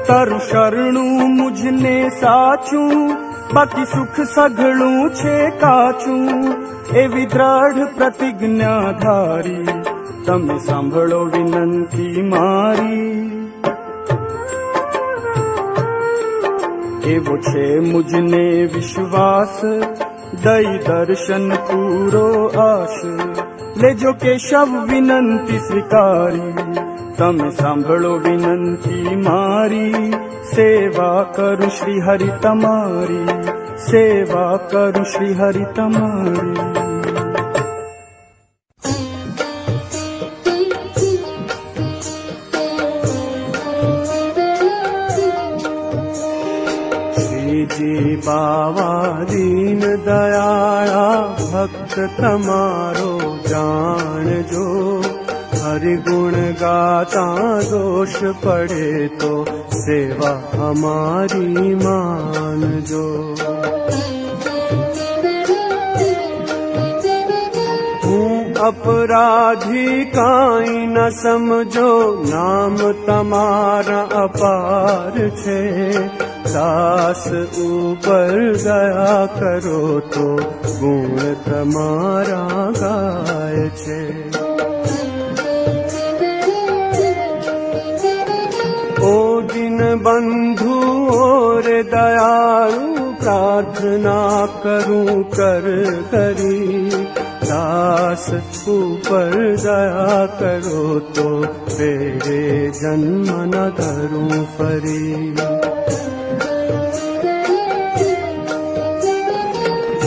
તારું 0.07 0.39
શરણું 0.39 1.35
મુજને 1.35 2.09
સાચું, 2.09 3.15
બાકી 3.53 3.85
સુખ 3.85 4.21
સઘળું 4.35 5.09
છે 5.09 5.49
કાચું. 5.49 6.27
એવી 6.95 7.25
દ્રઢ 7.25 7.87
પ્રતિજ્ઞા 7.97 8.91
ધારી 8.91 9.67
તમે 10.25 10.59
સાંભળો 10.59 11.19
વિનંતી 11.19 12.21
મારી. 12.21 13.30
એવો 17.06 17.36
છે 17.38 17.64
મુજને 17.80 18.44
વિશ્વાસ 18.66 19.56
દઈ 20.42 20.72
દર્શન 20.78 21.48
પૂરો 21.68 22.26
આશ 22.60 23.00
લેજો 23.76 24.12
કેશવ 24.14 24.72
વિનંતી 24.88 25.58
સ્વીકારી 25.58 26.86
તમે 27.16 27.50
સાંભળો 27.50 28.12
વિનંતી 28.18 29.16
મારી 29.22 30.10
સેવા 30.54 31.22
કરું 31.34 31.70
શ્રી 31.70 32.00
હરિ 32.00 32.30
તમારી 32.42 33.38
સેવા 33.86 34.56
કરું 34.70 35.04
શ્રી 35.04 35.34
હરિ 35.34 35.64
તમારી 35.74 36.79
दीन 49.29 49.79
दयाळा 50.05 51.09
भक्त 51.41 51.95
तमारो 52.19 53.13
जान 53.47 54.27
जो। 54.51 54.67
हरि 55.63 55.95
गुण 56.07 56.33
गाता 56.61 57.25
दोष 57.61 58.15
पड़े 58.45 59.07
तो 59.21 59.33
सेवा 59.75 60.31
हमारी 60.55 61.75
मान 61.75 62.61
जो। 62.89 63.07
अपराधी 68.61 70.03
काई 70.05 70.73
न 70.87 71.09
समझो 71.13 71.93
नाम 72.25 72.75
तमारा 73.07 74.01
अपार 74.21 75.17
छे। 75.37 75.61
सास 76.51 77.27
ऊपर 77.61 78.31
गया 78.63 79.25
करो 79.35 79.99
तो 80.13 80.25
गुण 80.79 81.19
तमारा 81.45 82.41
गाय 82.77 83.69
छे। 83.77 84.01
ओ 89.03 89.41
दिन 89.53 89.79
बंधु 90.03 90.79
और 91.13 91.71
दयालु 91.93 93.09
प्रार्थना 93.21 94.19
करूं 94.65 95.23
कर 95.37 95.65
करी। 96.13 96.59
दास 97.45 98.29
ऊपर 98.69 99.33
दया 99.57 100.25
करो 100.37 100.99
तो 101.15 101.29
तेरे 101.71 102.45
जन्म 102.75 103.33
न 103.47 103.69
करूं 103.79 104.43
फरी। 104.55 105.60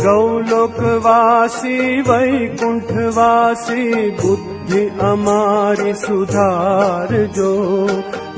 गौलोकवासी 0.04 2.00
वैकुण्ठवासी 2.00 4.10
बुद्धि 4.10 4.88
अमारि 5.00 5.94
सुधार 5.94 7.32
जो। 7.36 7.86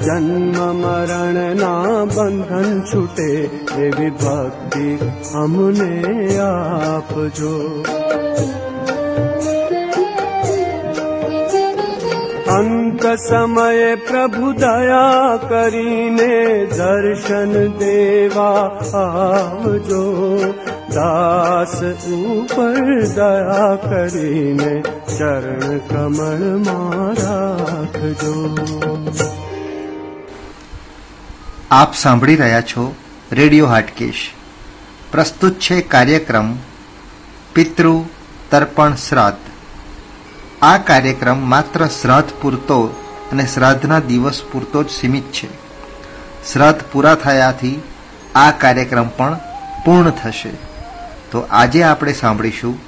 जन्म 0.00 0.56
मरण 0.80 1.36
ना 1.60 2.04
बंधन 2.04 2.82
छुटे 2.90 3.46
देवी 3.46 4.10
भक्ति 4.10 4.98
हमने 5.34 6.36
आप 6.38 7.14
जो। 7.36 7.54
अंत 12.56 13.06
समय 13.06 13.96
प्रभु 13.96 14.52
दया 14.52 15.36
करीने 15.36 16.66
दर्शन 16.66 17.52
देवा 17.78 18.52
देवाजो 18.82 20.04
દાસ 20.96 21.74
ઉપર 22.10 22.76
દયા 23.12 23.72
કરીને 23.80 24.72
ચરણ 25.08 25.80
કમળમાં 25.86 27.18
રાખજો 27.18 28.34
આપ 31.72 31.96
સાંભળી 31.96 32.36
રહ્યા 32.36 32.66
છો 32.66 32.84
રેડિયો 33.32 33.68
હાટકેશ 33.68 34.22
પ્રસ્તુત 35.10 35.58
છે 35.60 35.76
કાર્યક્રમ 35.86 36.48
પિતૃ 37.54 37.88
તર્પણ 38.50 38.96
શ્રાદ્ધ 38.98 39.50
આ 40.62 40.76
કાર્યક્રમ 40.84 41.42
માત્ર 41.48 41.88
શ્રાદ્ધ 41.92 42.32
પૂરતો 42.40 42.78
અને 43.30 43.44
શ્રાદ્ધના 43.46 44.04
દિવસ 44.04 44.38
પૂરતો 44.50 44.84
જ 44.84 44.88
સીમિત 44.92 45.26
છે 45.32 45.48
શ્રાદ્ધ 46.44 46.86
પૂરા 46.90 47.16
થયાથી 47.22 47.74
આ 48.36 48.50
કાર્યક્રમ 48.58 49.10
પણ 49.16 49.36
પૂર્ણ 49.84 50.16
થશે 50.18 50.52
તો 51.30 51.40
આજે 51.50 51.82
આપણે 51.82 52.12
સાંભળીશું 52.12 52.78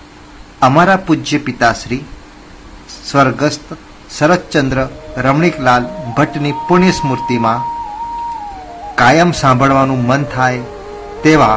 અમારા 0.60 0.96
પૂજ્ય 0.96 1.38
પિતાશ્રી 1.38 2.04
સ્વર્ગસ્થ 3.06 3.72
શરદચંદ્ર 4.18 4.80
રમણીકલાલ 5.16 5.84
ભટ્ટની 6.16 6.52
પુણ્ય 6.68 6.90
સ્મૃતિમાં 6.90 7.60
કાયમ 8.94 9.32
સાંભળવાનું 9.32 10.06
મન 10.06 10.24
થાય 10.24 10.60
તેવા 11.22 11.56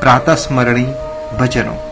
પ્રાતસ્મરણી 0.00 0.86
ભજનો. 1.40 1.91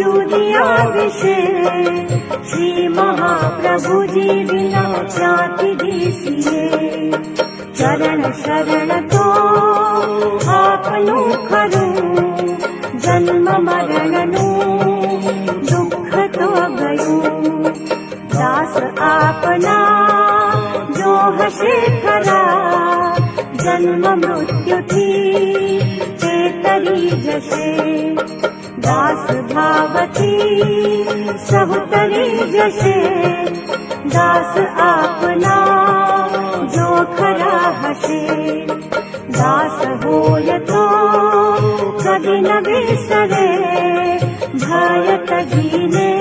विषे 0.33 1.35
श्री 2.49 2.87
महाप्रभुजी 2.87 4.29
विना 4.51 4.83
जाति 5.15 6.11
सिये 6.19 7.11
चरण 7.75 8.21
तो 9.13 9.23
आपणो 10.51 11.21
खर 11.47 11.75
जन्म 13.05 13.49
मरण 13.65 14.15
नो 14.31 14.47
दुख 15.71 16.15
तु 16.37 16.49
भयु 16.77 17.19
दास 18.35 18.77
आपना 19.11 19.77
जो 20.97 21.15
हसे 21.41 21.75
खरा 22.01 22.41
जन्म 23.63 24.07
मृत्यु 24.25 24.81
चे 26.21 26.37
तरी 26.63 27.09
जसे 27.25 28.50
दास 28.81 29.31
भावती 29.53 30.37
भवती 31.51 32.51
जसे। 32.51 32.97
दास 34.09 34.57
आपना 34.79 35.57
जो 36.75 37.15
खरा 37.15 37.57
हसे। 37.81 38.21
दास 39.29 40.05
होय 40.05 40.59
तो 40.59 40.87
कभी 41.99 42.41
भोयथान 42.41 42.63
विसरे 42.67 43.47
भायत 44.55 45.33
दीने 45.53 46.11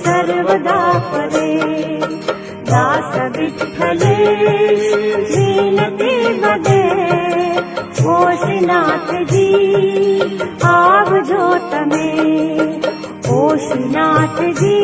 सर्वदा 0.00 0.98
परे 0.98 1.54
दास 2.70 3.36
विठले 3.36 4.16
दीन 5.24 5.76
बिपदे 5.76 7.01
ओशनाथ 8.10 9.10
जी 9.30 9.48
आव 10.70 11.10
जो 11.30 11.48
तमे 11.72 12.08
ओशनाथ 13.34 14.40
जी 14.60 14.78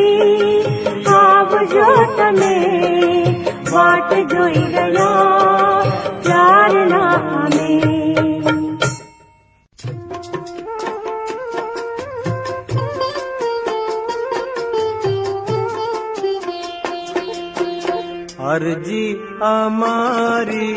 आव 1.15 1.57
जोत 1.73 2.19
में 2.39 3.43
वाट 3.71 4.13
जोई 4.33 4.63
गया 4.75 5.09
प्यार 6.27 6.77
ना 6.91 7.03
हमें 7.31 7.99
अर्जी 18.51 19.03
हमारी 19.41 20.67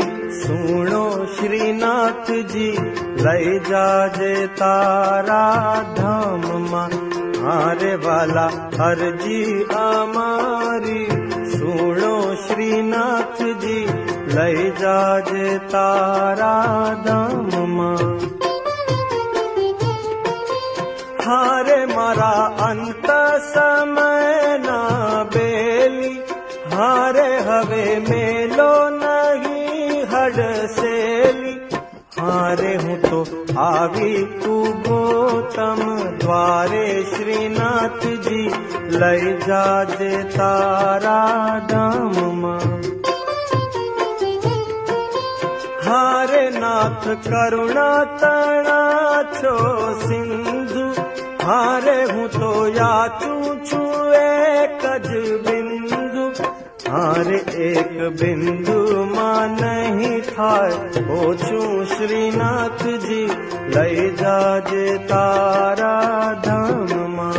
सुनो 0.43 1.05
श्रीनाथ 1.27 2.31
जी, 2.53 2.71
लय 3.23 3.59
जा 3.69 4.09
जे 4.09 4.47
तारा 4.47 5.45
धाम 5.99 6.47
मा। 6.71 6.83
आरे 7.53 7.95
वाला 7.97 8.47
हर 8.81 9.01
जी 9.23 9.43
हमारी 9.73 11.07
सुनो 11.53 12.35
श्रीनाथ 12.35 13.43
जी, 13.65 13.79
लय 14.35 14.71
जा 14.81 15.21
जे 15.21 15.59
तारा 15.59 16.55
धाम 17.07 17.51
मारे 17.77 18.31
हारे 21.25 21.87
मारा 21.87 22.33
अंत 22.69 23.07
समय 23.47 24.59
ना 24.61 24.81
बेली, 25.35 26.13
हारे 26.75 27.29
हवे 27.41 27.85
मेलो 28.01 28.73
नहीं। 28.99 29.52
घर 30.31 31.51
हारे 32.19 32.75
हूँ 32.77 32.97
तो 33.01 33.19
आवी 33.59 34.17
तू 34.43 34.57
गोतम, 34.87 35.81
द्वारे 36.19 36.87
श्रीनाथ 37.05 38.01
जी 38.27 38.43
लय 38.99 39.25
जा 39.47 39.67
दे 39.85 40.11
तारा 40.35 41.19
दाम 41.73 42.45
हारे 45.87 46.45
नाथ 46.51 47.05
करुणा 47.27 47.91
तना 48.23 48.81
छो 49.33 49.57
सिंधु। 50.01 50.85
हारे 51.47 52.03
हूँ 52.13 52.29
तो 52.29 52.53
या 52.69 52.95
चू 53.23 53.55
छुए 53.65 54.67
कज 54.85 55.09
बिंदु। 55.47 55.92
हर 56.93 57.33
एक 57.35 57.93
बिंदु 58.21 59.05
मां 59.15 59.49
नहीं 59.51 60.21
थाय 60.23 60.71
पोचूं 60.97 61.85
श्रीनाथ 61.85 62.83
जी 63.05 63.23
लई 63.77 64.11
जाजे 64.21 64.99
तारा 64.99 65.95
धाम 66.47 66.93
मां। 67.17 67.33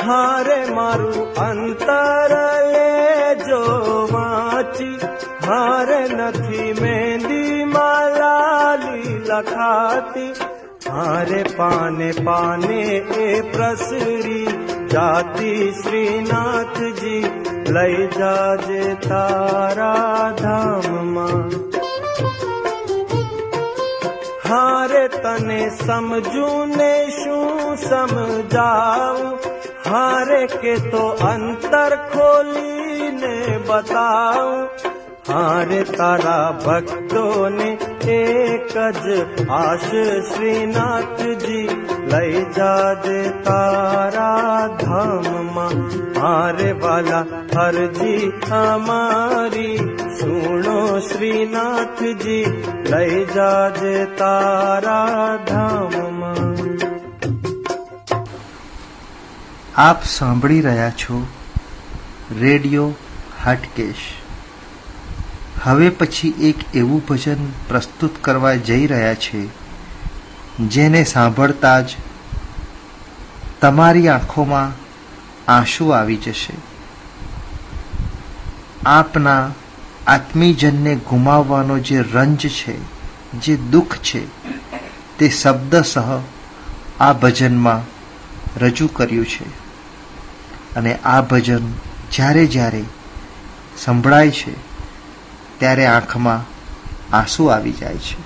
हारे 0.00 0.56
बिन्दु 0.56 0.68
मा 0.68 0.78
नहि 0.78 0.78
श्रीनाथजी 0.78 1.20
लिदार 1.20 1.46
अन्तरवाची 1.46 2.38
हरे 5.44 6.72
मेदि 6.80 7.64
मालि 7.64 9.18
लाति 9.28 10.32
हारे 10.88 11.42
पाने 11.42 12.12
पाने 12.12 12.82
ए 12.82 13.40
प्रसरी 13.54 14.79
जाति 14.90 15.82
श्रीनाथ 15.82 16.74
जी, 16.74 17.20
लय 17.72 18.10
जाजे 18.18 18.94
तारा 18.94 19.94
धाम 20.32 20.96
माँ। 21.14 21.50
हारे 24.46 25.08
तने 25.08 25.70
समझू 25.70 26.64
ने 26.64 27.10
शू 27.10 27.76
समझाऊ। 27.76 29.36
हारे 29.92 30.46
के 30.46 30.90
तो 30.90 31.08
अंतर 31.08 31.96
खोली 31.96 33.12
ने 33.12 33.58
बताऊ। 33.58 34.66
હારે 35.30 35.84
તારા 35.84 36.58
ભક્તોને 36.66 37.78
એક 38.12 38.78
જ 38.78 39.06
આશ 39.50 39.94
શ્રીનાથજી 40.34 41.68
લઈ 42.06 42.44
જાજે 42.56 43.30
તારા 43.30 44.66
ધામમાં. 44.80 45.74
હારે 46.20 46.72
વાલા 46.72 47.24
હરજી 47.56 48.32
અમારી 48.50 49.76
સુણો 50.20 50.98
શ્રીનાથજી 50.98 52.62
લઈ 52.86 53.24
જાજે 53.24 54.04
તારા 54.04 55.38
ધામમાં. 55.48 56.54
આપ 59.76 60.04
સાંભળી 60.04 60.60
રહ્યા 60.60 60.90
છો 60.90 61.26
રેડિયો 62.40 62.92
હાટકેશ. 63.44 64.19
હવે 65.62 65.88
પછી 65.88 66.28
એક 66.28 66.76
એવું 66.76 67.06
ભજન 67.06 67.50
પ્રસ્તુત 67.68 68.10
કરવા 68.20 68.54
જઈ 68.54 68.86
રહ્યા 68.86 69.14
છે, 69.14 69.46
જેને 70.68 71.04
સાંભળતા 71.04 71.80
જ 71.80 71.90
તમારી 73.60 74.08
આંખોમાં 74.08 74.72
આંસુ 75.52 75.88
આવી 75.88 76.16
જશે. 76.16 76.52
આપના 78.86 79.50
આત્મીજનને 80.06 80.96
ગુમાવવાનો 80.96 81.78
જે 81.78 82.04
રંજ 82.12 82.48
છે, 82.48 82.76
જે 83.32 83.56
દુઃખ 83.56 83.96
છે, 83.96 84.40
તે 85.18 85.28
શબ્દસહ 85.28 86.20
આ 87.00 87.12
ભજનમાં 87.12 87.82
રજૂ 88.60 88.86
કર્યું 88.86 89.26
છે. 89.26 89.60
અને 90.76 90.94
આ 90.94 91.20
ભજન 91.20 91.72
જ્યારે 92.12 92.46
જ્યારે 92.46 92.84
સંભળાય 93.78 94.30
છે 94.30 94.69
ત્યારે 95.60 95.86
આંખમાં 95.86 96.42
આંસુ 97.16 97.46
આવી 97.46 97.72
જાય 97.72 97.96
છે. 97.96 98.16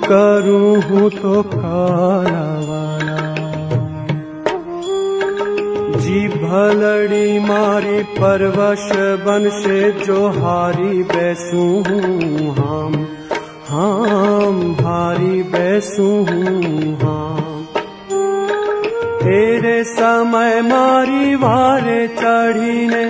करूँ 0.06 1.10
तो 1.10 1.44
कानवाना 1.44 3.22
जी 6.00 6.28
भलड़ी 6.28 7.40
मारी 7.40 8.04
परवश 8.04 8.90
बनशे 9.26 9.92
जो 9.92 10.28
हारी 10.28 11.04
बैसू 11.04 11.84
हम। 12.62 13.08
हम 13.70 14.74
भारि 14.74 15.44
बैसू 15.44 16.10
हम। 17.06 17.68
तेरे 19.22 19.84
समय 19.84 20.62
मारी 20.62 21.36
वारे 21.36 22.08
चढ़ी 22.08 22.88
ने 22.88 23.06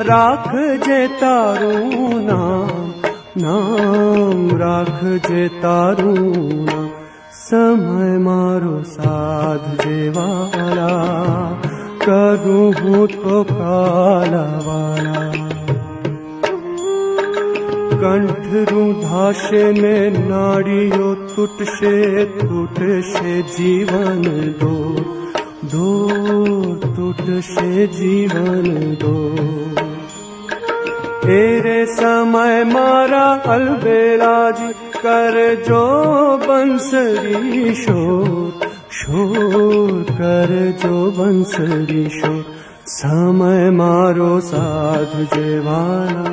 राख 0.00 0.48
जे 0.86 1.06
तारू 1.08 2.18
नाम। 2.20 2.97
નામ 3.37 4.43
રાખજે 4.59 5.45
તારું 5.61 6.19
નામ 6.65 6.89
સમય 7.39 8.11
મારો 8.21 8.75
સાધ 8.89 9.65
જેવાલા 9.81 11.47
કરું 12.01 12.79
હું 12.79 13.15
તો 13.15 13.39
કાલાવાલા 13.49 15.23
કંઠ 17.95 18.53
રૂધાશે 18.69 19.63
ને 19.75 19.95
નાડીઓ 20.13 21.09
તૂટશે 21.27 21.95
તૂટશે 22.33 23.33
જીવન 23.53 24.23
દો 24.59 24.75
દો 25.71 25.89
તૂટશે 26.87 27.87
જીવન 27.93 28.69
દો 28.97 29.13
रे 31.24 31.86
समय 31.86 32.64
मारा 32.64 33.24
अलबेलाज 33.32 34.74
कर 34.96 35.64
जो 35.68 35.84
बंसरी 36.36 37.74
शोर 37.74 38.66
शोर 38.92 40.02
कर 40.02 40.78
जो 40.82 41.10
बंसरी 41.10 42.08
शोर। 42.08 42.44
समय 42.86 43.70
मारो 43.70 44.40
साध 44.40 45.34
जेवाना 45.34 46.24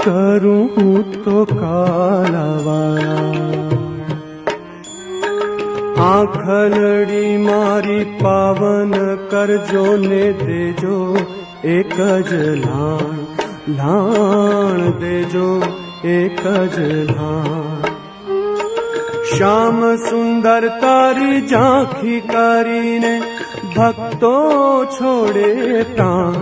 करूं 0.00 0.64
मा 0.64 0.74
कुतो 0.74 1.44
काला 1.44 2.46
मारी 7.38 8.04
पावन 8.04 8.92
कर 9.32 9.56
जो 9.72 9.96
ने 9.96 10.32
देजो 10.32 11.16
जान 11.66 13.43
श्याम 19.36 19.96
सुन्दर 19.96 20.68
तरि 20.68 21.40
झाखी 21.40 22.20
ने 22.98 23.20
भक्तो 23.78 24.84
छोड़े 24.84 25.82
प्राण। 25.82 26.32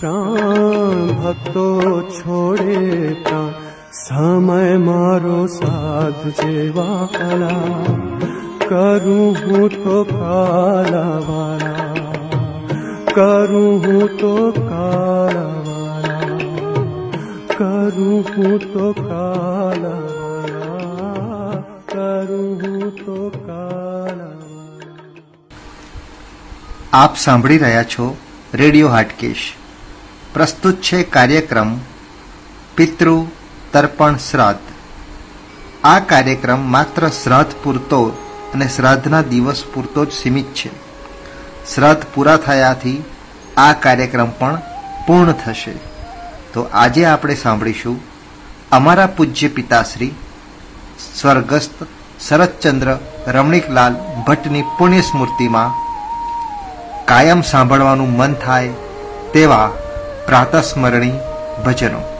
प्राण 0.00 1.06
भक्तो 1.06 2.02
छोड़े 2.02 3.14
प्राण। 3.28 3.50
समय 3.92 4.78
मारो 4.78 5.46
साध 5.46 6.30
छोडे 6.30 7.06
तय 7.06 7.48
करूं 13.08 13.80
साध्ये 13.80 14.06
तो 14.06 14.52
काला 14.52 15.73
કરું 17.54 18.24
હું 18.28 18.54
તો 18.64 18.86
કાલા 18.98 19.98
કરું 21.88 22.48
હું 22.62 22.82
તો 22.96 23.18
કાલા 23.38 24.30
આપ 26.94 27.20
સાંભળી 27.24 27.60
રહ્યા 27.60 27.86
છો 27.88 28.08
રેડિયો 28.54 28.90
હાટકેશ 28.90 29.46
પ્રસ્તુત 30.32 30.82
છે 30.82 31.00
કાર્યક્રમ 31.10 31.72
પિતૃ 32.76 33.14
તર્પણ 33.72 34.20
શ્રાદ્ધ 34.24 34.68
આ 35.84 35.96
કાર્યક્રમ 36.08 36.68
માત્ર 36.70 37.10
શ્રાદ્ધ 37.12 37.56
પૂરતો 37.62 38.02
અને 38.52 38.68
શ્રાદ્ધના 38.70 39.24
દિવસ 39.28 39.66
પૂરતો 39.72 40.00
જ 40.04 40.10
સીમિત 40.12 40.54
છે 40.56 40.70
શ્રાદ્ધ 41.68 42.04
પૂરા 42.12 42.38
થયાથી 42.42 43.00
આ 43.58 43.72
કાર્યક્રમ 43.82 44.30
પણ 44.38 44.62
પૂર્ણ 45.06 45.36
થશે 45.38 45.74
તો 46.54 46.62
આજે 46.72 47.04
આપણે 47.04 47.34
સાંભળીશું 47.34 47.96
અમારા 48.70 49.06
પૂજ્ય 49.06 49.48
પિતાશ્રી 49.48 50.14
સ્વર્ગસ્થ 51.16 51.80
શરદચંદ્ર 52.28 52.90
રમણીકલાલ 53.28 53.94
ભટ્ટની 54.26 54.62
પુણ્ય 54.78 55.00
સ્મૃતિમાં 55.00 55.70
કાયમ 57.04 57.42
સાંભળવાનું 57.42 58.16
મન 58.16 58.34
થાય 58.34 58.68
તેવા 59.32 59.68
પ્રાતસ્મરણી 60.26 61.14
ભજનો. 61.64 62.13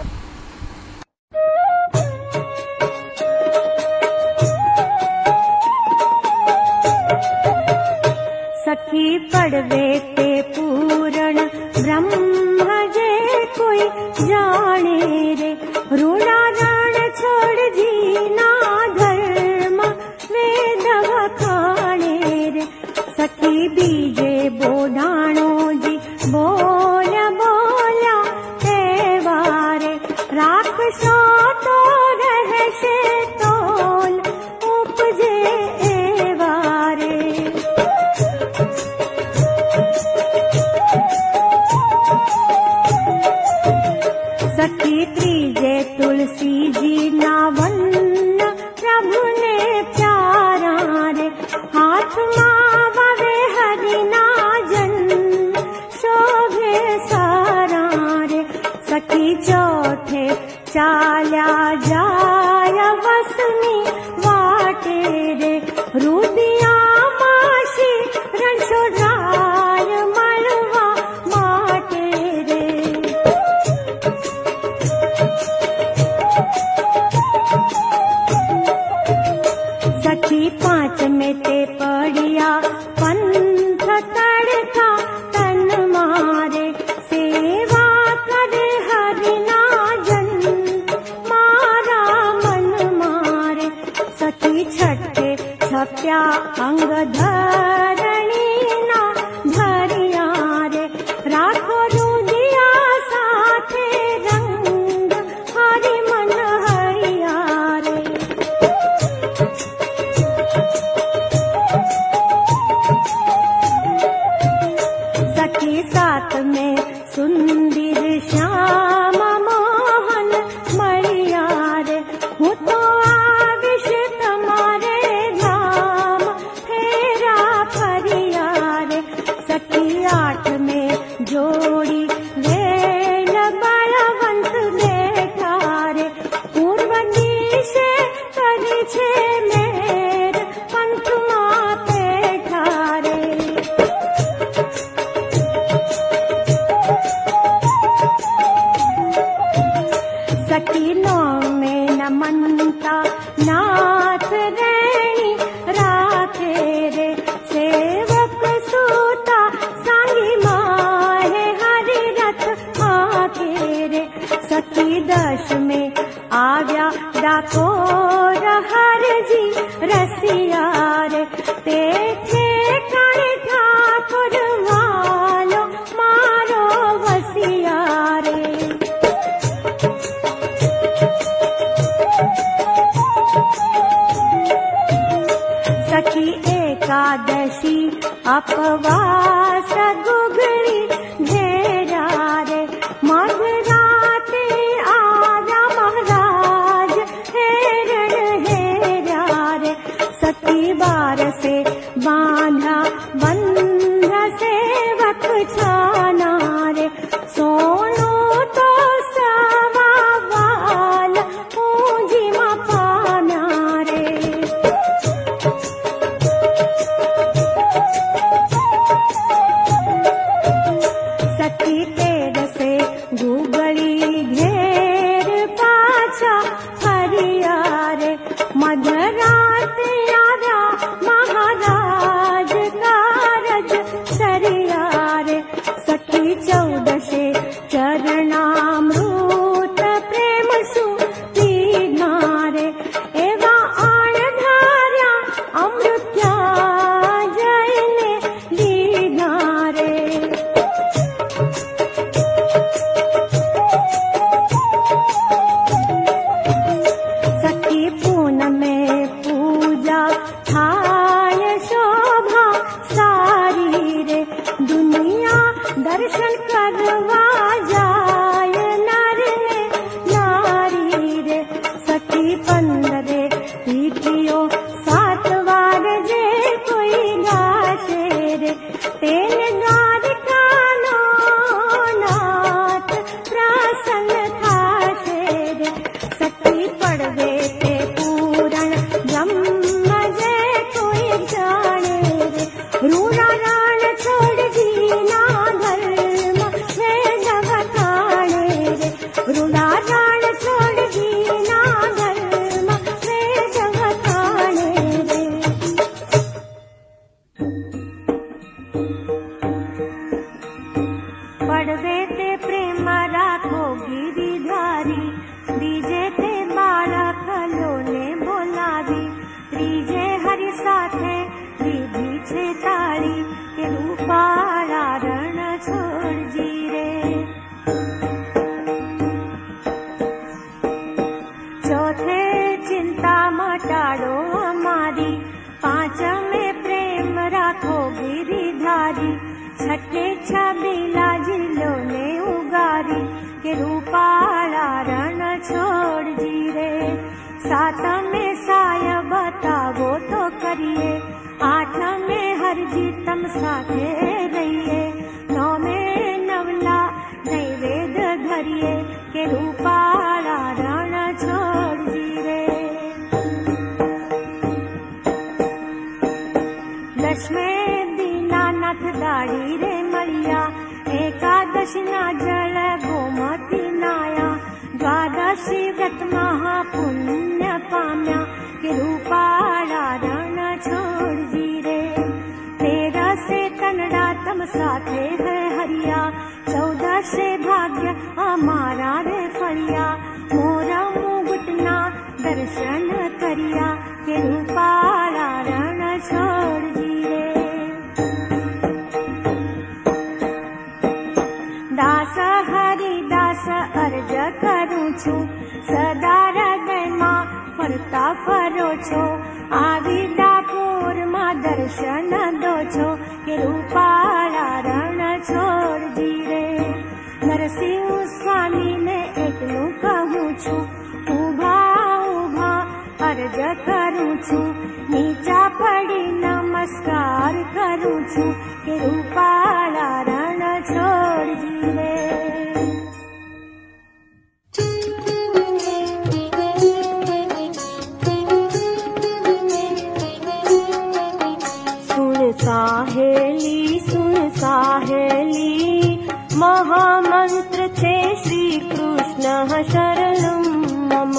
शरणं 449.48 450.44
मम 450.90 451.12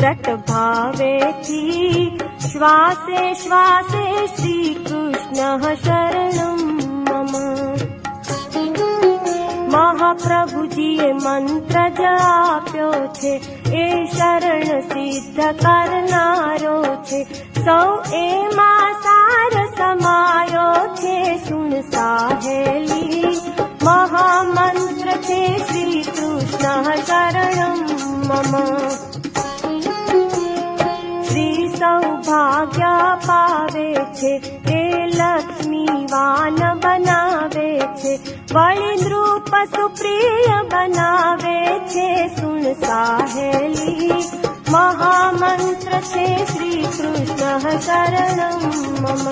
रटभावेति 0.00 1.62
श्वासे 2.40 3.34
श्वासे 3.34 4.26
श्रीकृष्णः 4.26 5.74
शरणं 5.74 6.58
मम। 7.08 7.32
महाप्रभुजी 9.72 11.12
मन्त्र 11.12 11.88
जाप्यो 12.00 12.90
छे 13.16 13.34
ए 13.80 14.06
शरण 14.14 14.80
सिद्ध 14.80 15.38
करनारो 15.62 16.78
छे 17.06 17.24
सौ 17.58 17.80
एमा 18.14 18.72
सार 19.06 19.54
समायो 19.78 20.96
छे 20.96 21.38
सुन 21.38 21.80
साहेली। 21.82 23.69
महामन्त्र 23.90 25.14
ते 25.26 25.38
श्रीकृष्णः 25.68 26.88
शरणं 27.06 27.80
मम। 28.28 28.52
श्री 31.28 31.46
सौभाग्या 31.76 32.92
पावे 33.24 33.88
हे 34.66 34.82
लक्ष्मी 35.14 35.86
वण 36.12 36.58
बनाव 36.84 37.56
परिन्रूप 38.52 39.50
सुप्रिय 39.74 40.48
बनावे 40.72 41.58
छे 41.92 42.08
सुन 42.36 42.72
साहेली 42.84 44.10
महामन्त्र 44.70 46.00
महामन्त्रे 46.12 46.26
श्रीकृष्णः 46.52 47.70
शरणं 47.88 48.68
मम। 49.02 49.24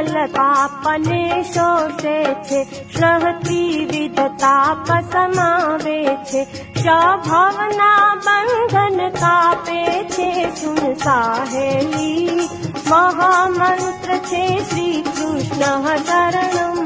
तापने 0.00 1.42
शोषे 1.44 2.18
छे 2.48 2.64
श्रहती 2.94 3.84
विधताप 3.90 4.86
समावे 5.12 6.00
छे 6.30 6.44
स्वभावना 6.80 7.90
बंधन 8.26 9.08
कापे 9.16 9.82
छे 10.12 10.50
सुन 10.60 10.94
साहेली 11.04 12.48
महामंत्र 12.88 14.18
छे 14.30 14.44
श्री 14.70 15.02
कृष्ण 15.08 15.96
शरणं 16.08 16.74
मम 16.76 16.81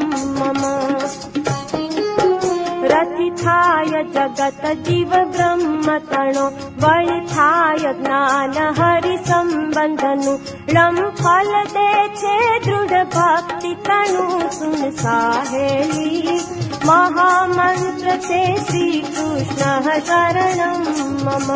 रति 2.86 3.30
थाय 3.40 4.02
जगत 4.14 4.62
जीव 4.86 5.10
ब्रह्म 5.10 5.98
तणो 5.98 6.46
वळि 6.82 7.20
थाय 7.20 7.78
ज्ञान 7.78 8.56
हरि 8.78 9.16
सम्बन्धनु। 9.18 10.34
लं 10.74 11.00
फल 11.10 11.52
दे 11.76 12.08
छे 12.16 12.36
दृढ 12.64 12.92
भक्ति 13.14 13.74
तणु 13.86 14.50
सुन 14.50 14.90
साहेली। 14.90 16.40
महामन्त्र 16.86 18.16
छे 18.16 18.56
श्री 18.56 19.00
कृष्ण 19.00 19.98
शरणं 20.00 20.84
मम। 21.24 21.48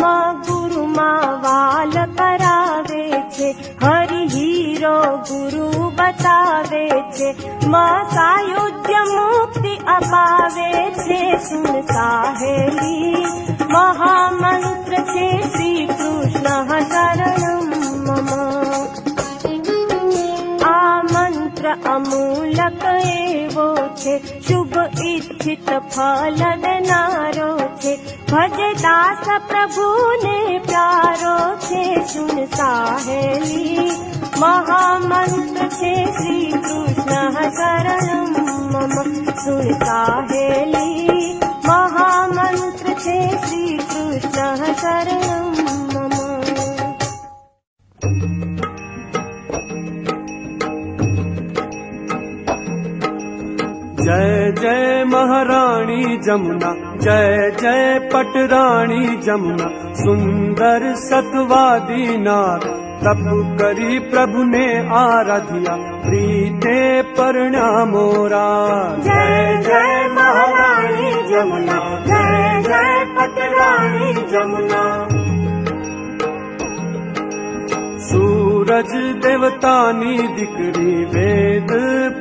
मा 0.00 0.32
गुरु 0.48 0.86
मा 0.86 1.10
वाल 1.44 1.92
करावे 2.18 3.19
हरि 3.82 4.26
हीरो 4.32 4.96
गुरु 5.30 5.68
बतावे 6.00 6.88
छे 7.16 7.30
मा 7.70 7.86
सायुज्य 8.14 9.02
मुक्ति 9.12 9.76
अपावे 9.96 10.70
छे 11.00 11.20
सुन 11.48 11.80
साहेली 11.92 13.24
महामंत्र 13.72 15.02
छे 15.12 15.30
श्री 15.48 15.86
कृष्ण 15.86 16.58
शरणं 16.92 17.60
अमूलक 21.90 22.84
एवो 23.06 23.79
शुभ 24.00 24.76
इच्छित 25.04 25.70
फल 25.70 26.38
देनारो 26.40 27.50
छे 27.82 27.94
भजे 28.30 28.72
दास 28.74 29.26
प्रभु 29.50 29.84
ने 30.24 30.58
साहेली। 32.46 33.90
महामंत्र 34.38 35.68
छे 35.68 35.94
श्री 36.12 36.46
कृष्ण 36.52 37.12
शरणं 37.50 38.30
मम 38.72 38.94
सुन 39.40 39.74
साहेली। 39.74 41.38
महामंत्र 41.66 42.92
छे 42.92 43.18
श्री 43.46 43.78
कृष्ण 43.78 44.72
शरणं 44.72 45.50
मम 45.94 46.16
जय 54.00 54.52
जय 54.58 55.04
महारानी 55.04 56.16
जमुना 56.26 56.70
जय 57.04 57.50
जय 57.60 57.98
पटरानी 58.12 59.16
जमुना 59.16 59.66
सुंदर 59.94 60.94
सतवादी 60.96 62.16
नार 62.18 62.64
तप 63.02 63.20
करी 63.60 63.98
प्रभु 64.10 64.44
ने 64.44 64.66
आराधिया 65.00 65.74
प्रीते 66.06 66.80
परिणामोरा 67.18 68.46
जय 69.06 69.60
जय 69.68 70.08
महारानी 70.16 71.12
जमुना 71.30 71.78
जय 72.08 72.62
जय 72.68 73.04
पटरानी 73.18 74.12
जमुना। 74.32 74.82
सूरज 78.10 78.92
देवतानी 79.24 80.16
दिकरी 80.36 81.04
वेद 81.14 81.70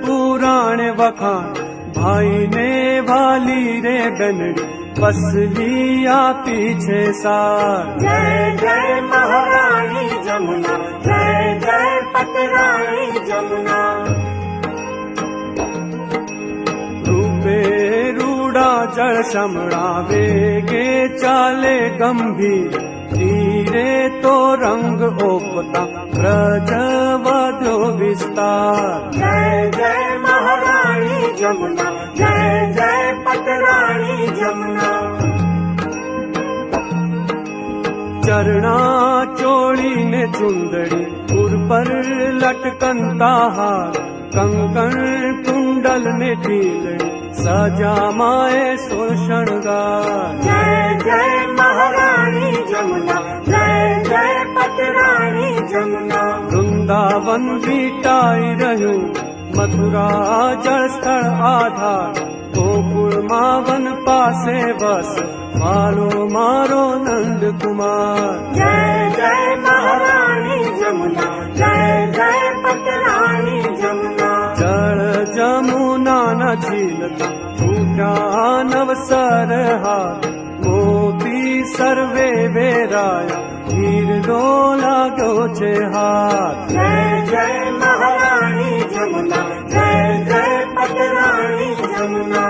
पुराण 0.06 0.82
वखान 1.00 1.69
भाई 2.00 3.02
वाली 3.04 3.80
रे 3.82 4.00
बनड़ी 4.20 4.68
पसली 5.00 6.06
आ 6.06 6.22
पीछे 6.44 7.02
सार। 7.14 7.98
जय 8.00 8.58
जय 8.62 9.00
महारानी 9.04 10.08
जमुना 10.26 10.76
जय 11.06 11.60
जय 11.66 12.00
पटरानी 12.14 13.26
जमुना। 13.28 13.80
रूपे 17.08 17.62
रूड़ा 18.12 18.72
जल 18.98 19.22
शमड़ा 19.32 19.88
वेगे 20.10 20.88
चाले 21.18 21.78
गंभीर 21.98 22.78
धीरे 23.14 23.94
तो 24.22 24.36
रंग 24.64 25.02
ओपता 25.30 25.84
ब्रज 26.16 26.72
वधो 27.26 27.78
विस्तार। 27.98 29.12
जय 29.14 29.72
जय 29.78 30.09
महारानी 30.50 31.34
जमुना। 31.34 31.88
जय 32.18 32.74
जय 32.76 33.12
पटरानी 33.26 34.28
जमुना। 34.28 34.88
चरणा 38.24 38.80
चोली 39.36 39.94
ने 40.06 40.26
चुंदड़ी 40.28 41.04
उर 41.40 41.56
पर 41.70 41.92
लटकनता 42.36 43.32
हार 43.58 44.00
कंकण 44.36 44.92
कुंडल 45.44 46.10
ने 46.14 46.34
ढीलड़ी 46.36 47.10
सजा 47.34 47.96
माए 48.12 48.78
शृंगार। 48.78 50.36
जय 50.42 51.00
जय 51.06 51.48
महारानी 51.54 52.52
जमुना। 52.72 53.20
जय 53.50 54.04
जय 54.10 54.44
पटरानी 54.58 55.56
जमुना। 55.68 56.22
वृंदावन 56.52 57.48
बीटाई 57.60 58.54
रहूं 58.62 59.29
मथुरा 59.58 60.10
जल 60.66 60.88
आधार 61.50 62.20
गोकुल 62.56 63.16
मावन 63.24 63.86
पासे 64.06 64.62
बस 64.82 65.12
मारो 65.62 66.28
मारो 66.34 66.84
नंद 67.06 67.44
कुमार। 67.62 68.38
जय 68.58 69.10
जय 69.18 69.56
महारानी 69.66 70.60
जमुना 70.80 71.28
जय 71.60 72.08
जय 72.18 72.50
पटरानी 72.64 73.62
जमुना। 73.82 74.32
जल 74.62 75.02
जमुना 75.36 76.20
न 76.42 76.56
झीलता 76.56 77.30
छूटा 77.60 78.14
नवसर 78.72 79.54
हार 79.86 80.28
मोती 80.66 81.64
सर्वे 81.76 82.32
वेराया 82.56 83.40
हीर 83.72 84.10
डोला 84.28 84.98
गो 85.18 85.34
छे 85.56 85.74
हाथ। 85.94 86.68
जय 86.70 87.26
जय 87.30 87.56
महारानी 87.74 88.80
जमुना 88.94 89.42
जय 89.74 90.24
जय 90.30 90.66
पटरानी 90.76 91.70
जमुना। 91.94 92.46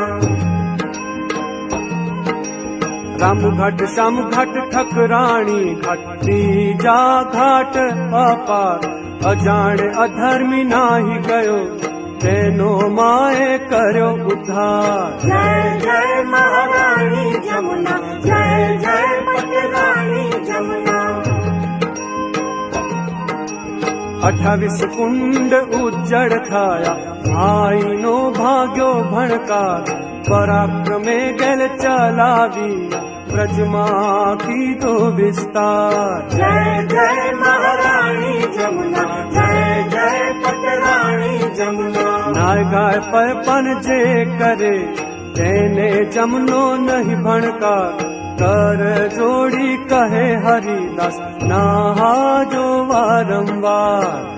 राम 3.22 3.42
घाट 3.52 3.84
श्याम 3.94 4.22
घाट 4.22 4.58
ठकराणी 4.74 5.60
घाट 5.76 6.08
तीजा 6.22 7.00
घाट 7.24 7.78
अपार। 8.22 8.88
अजाण 9.30 9.78
अधर्मी 10.04 10.64
नाही 10.66 11.18
गयो 11.28 11.58
तेनो 12.22 12.72
माए 12.92 13.58
कर्यो 13.72 14.10
उद्धार। 14.32 15.20
जय 15.22 15.78
जय 15.84 16.24
महारानी 16.32 17.26
जमुना 17.48 17.98
जय 18.26 18.78
जय 18.86 19.20
पटरानी 19.28 20.26
जमुना। 20.48 20.99
अठावीस 24.28 24.82
कुंड 24.94 25.54
उज्जड 25.76 26.34
थाया 26.46 26.94
भाईनो 27.26 28.16
भाग्यो 28.32 28.88
भणकार 29.12 29.92
पराक्रमे 30.26 31.16
गेल 31.34 31.62
चलावी 31.76 32.74
ब्रजमा 33.32 33.86
की 34.42 34.74
तो 34.76 34.94
विस्तार। 35.12 36.28
जय 36.34 36.88
जय 36.92 37.32
महारानी 37.36 38.36
जमुना 38.58 39.06
जय 39.36 39.84
जय 39.94 40.32
पटरानी 40.44 41.38
जमुना। 41.56 42.06
नाय 42.38 42.64
गाय 42.74 43.00
पर 43.12 43.34
पन 43.48 43.74
जे 43.82 44.04
करे 44.36 44.78
तेने 45.36 45.90
जमनो 46.14 46.64
नहीं 46.86 47.16
भणकार 47.24 48.08
कर 48.42 48.82
जोड़ी 49.16 49.76
कहे 49.92 50.28
हरिदास 50.44 51.18
नहा 51.44 52.14
जो 52.54 52.68
वा 52.90 53.04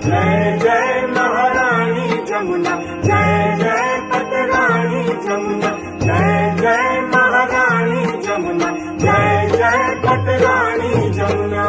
जय 0.04 0.58
जय 0.62 1.06
महारानी 1.16 2.08
जमुना 2.30 2.74
जय 3.06 3.56
जय 3.62 4.00
पतरानी 4.12 5.04
जमुना 5.26 5.70
जय 6.04 6.54
जय 6.60 7.00
महारानी 7.14 8.04
जमुना 8.26 8.70
जय 9.04 9.48
जय 9.56 9.94
पतरानी 10.04 11.10
जमुना। 11.18 11.66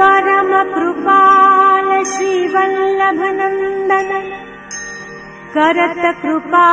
परम 0.00 0.50
कृपाल 0.74 1.88
श्रीवल्लभ 2.12 3.20
नन्दन 3.38 4.10
करत 5.54 6.00
कृपा 6.22 6.64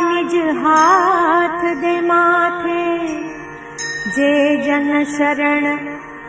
निज 0.00 0.34
हाथ 0.56 1.60
दे 1.74 2.00
माथे। 2.00 2.84
जे 4.08 4.32
जन 4.62 5.04
शरण 5.10 5.66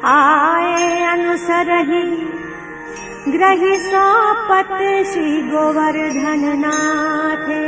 आए 0.05 0.89
अनुसरही 1.05 2.03
ग्रही 3.27 3.75
गोवर्धन 5.49 6.43
नाथे। 6.59 7.63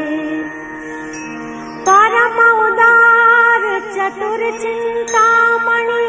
परम 1.87 2.37
उदार 2.65 3.65
चतुर 3.89 4.49
चिंतामणि 4.59 6.05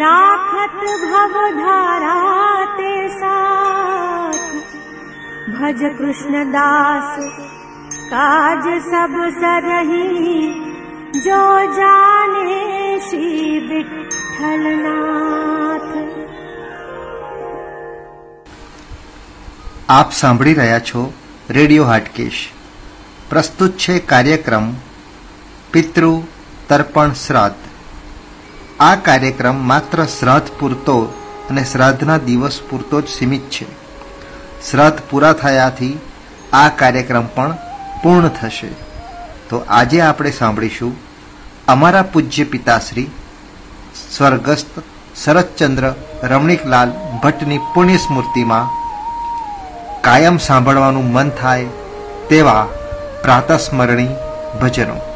राखत 0.00 0.80
भव 1.02 1.34
धारा 1.58 2.16
ते 2.76 2.92
साथ 3.08 4.75
भज 5.55 5.81
कृष्ण 5.97 6.43
दास 6.51 7.17
काज 8.09 8.65
सब 8.85 9.15
सरही 9.35 10.41
जो 11.17 11.41
जाने 11.75 12.59
श्री 13.01 13.59
विठल 13.67 14.65
नाथ 14.79 15.89
આપ 19.89 20.11
સાંભળી 20.13 20.53
રહ્યા 20.53 20.83
છો 20.85 21.01
રેડિયો 21.49 21.85
હાટકેશ 21.85 22.41
પ્રસ્તુત 23.29 23.73
છે 23.77 23.95
કાર્યક્રમ 24.05 24.67
પિતૃ 25.73 26.05
તર્પણ 26.69 27.13
શ્રાદ્ધ 27.19 27.63
આ 28.81 28.95
કાર્યક્રમ 29.05 29.57
માત્ર 29.69 30.05
શ્રાદ્ધ 30.09 30.51
પૂરતો 30.59 30.97
અને 31.49 31.63
શ્રાદ્ધના 31.65 32.23
દિવસ 32.25 32.57
પૂરતો 32.69 33.01
જ 33.01 33.15
સીમિત 33.15 33.49
છે 33.49 33.67
શ્રાદ્ધ 34.70 35.02
પૂરા 35.10 35.32
થયાથી 35.32 35.98
આ 36.52 36.68
કાર્યક્રમ 36.68 37.26
પણ 37.34 37.54
પૂર્ણ 38.02 38.28
થશે. 38.28 38.68
તો 39.50 39.56
આજે 39.68 40.00
આપણે 40.00 40.30
સાંભળીશું 40.30 40.96
અમારા 41.68 42.02
પૂજ્ય 42.02 42.44
પિતાશ્રી 42.44 43.10
સ્વર્ગસ્થ 44.12 44.82
શરદચંદ્ર 45.24 45.94
રમણીકલાલ 46.22 46.90
ભટ્ટની 47.22 47.58
પુણ્ય 47.58 47.96
સ્મૃતિમાં 47.96 48.66
કાયમ 50.00 50.36
સાંભળવાનું 50.38 51.12
મન 51.12 51.30
થાય 51.30 51.64
તેવા 52.28 52.68
પ્રાતસ્મરણી 53.22 54.08
ભજનો. 54.62 55.15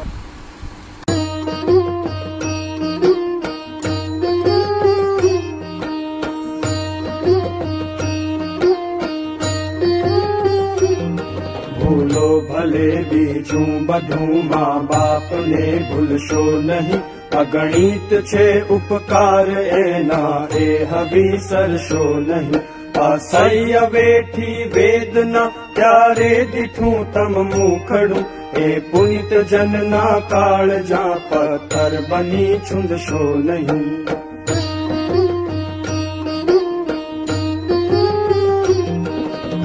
બધું 13.90 14.48
મા 14.48 14.76
બાપને 14.86 15.66
ભૂલશો 15.88 16.44
નહીં 16.62 17.02
અગણિત 17.34 18.10
છે 18.24 18.46
ઉપકાર 18.70 19.48
એના 19.78 20.40
એ 20.60 20.68
હબીસરશો 20.86 22.04
નહીં 22.22 22.62
અસહ્ય 23.00 23.82
વેઠી 23.88 24.68
વેદના 24.70 25.48
ત્યારે 25.74 26.30
દીઠું 26.52 27.10
તમ 27.12 27.34
મુખડું 27.50 28.24
એ 28.58 28.68
પુનિત 28.86 29.36
જનના 29.50 30.14
કાળ 30.28 30.70
જા 30.84 31.12
પથ્થર 31.26 32.00
બની 32.08 32.54
છુંદશો 32.62 33.26
નહીં 33.42 33.84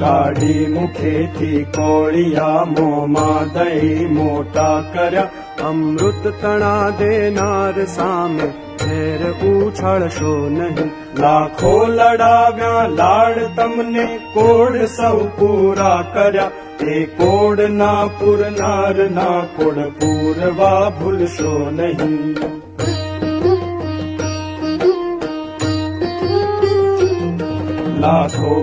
કાઢી 0.00 0.66
મુખેથી 0.68 1.62
કોળિયા 1.76 2.64
મોમાં 2.70 3.54
દઈ 3.54 4.08
મોટા 4.10 4.76
કર્યા 4.90 5.30
અમૃત 5.62 6.24
તણા 6.36 6.88
દેનાર 6.98 7.86
સામે 7.88 8.48
ફેર 8.82 9.30
ઉછળશો 9.44 10.34
નહીં 10.50 10.90
લાખો 11.18 11.72
લડાવ્યા 11.88 12.88
લાડ 12.94 13.40
તમને 13.56 14.06
કોડ 14.34 14.82
સૌ 14.90 15.16
પૂરા 15.36 16.00
કર્યા 16.12 16.50
તે 16.78 16.98
કોડ 17.16 17.64
ના 17.74 18.02
પૂરનાર 18.18 19.08
ના 19.12 19.38
કોડ 19.56 19.80
પૂરવા 19.98 20.84
ભૂલશો 20.92 21.56
નહીં 21.72 22.20
लाखो 27.97 28.61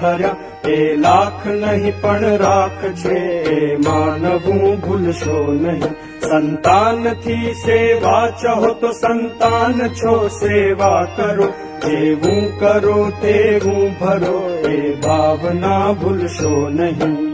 ठरिया। 0.00 0.36
ए 0.66 0.96
लाख 0.98 1.46
नहीं 1.46 1.92
पण 1.92 2.18
राख 2.18 2.94
छे 2.98 3.18
ए 3.54 3.76
मानवू 3.76 4.76
भूलशो 4.76 5.52
नहीं। 5.52 5.90
संतान 6.24 7.14
थी 7.26 7.54
सेवा 7.54 8.30
चहो 8.30 8.92
संतान 8.92 9.88
छो 9.88 10.28
सेवा 10.28 11.04
करो 11.04 11.46
जेवू 11.84 12.60
करो 12.60 13.10
तेवू 13.10 13.72
भरो। 13.72 14.68
ए 14.70 15.00
भावना 15.06 15.92
भूलशो 15.92 16.68
नहीं। 16.68 17.33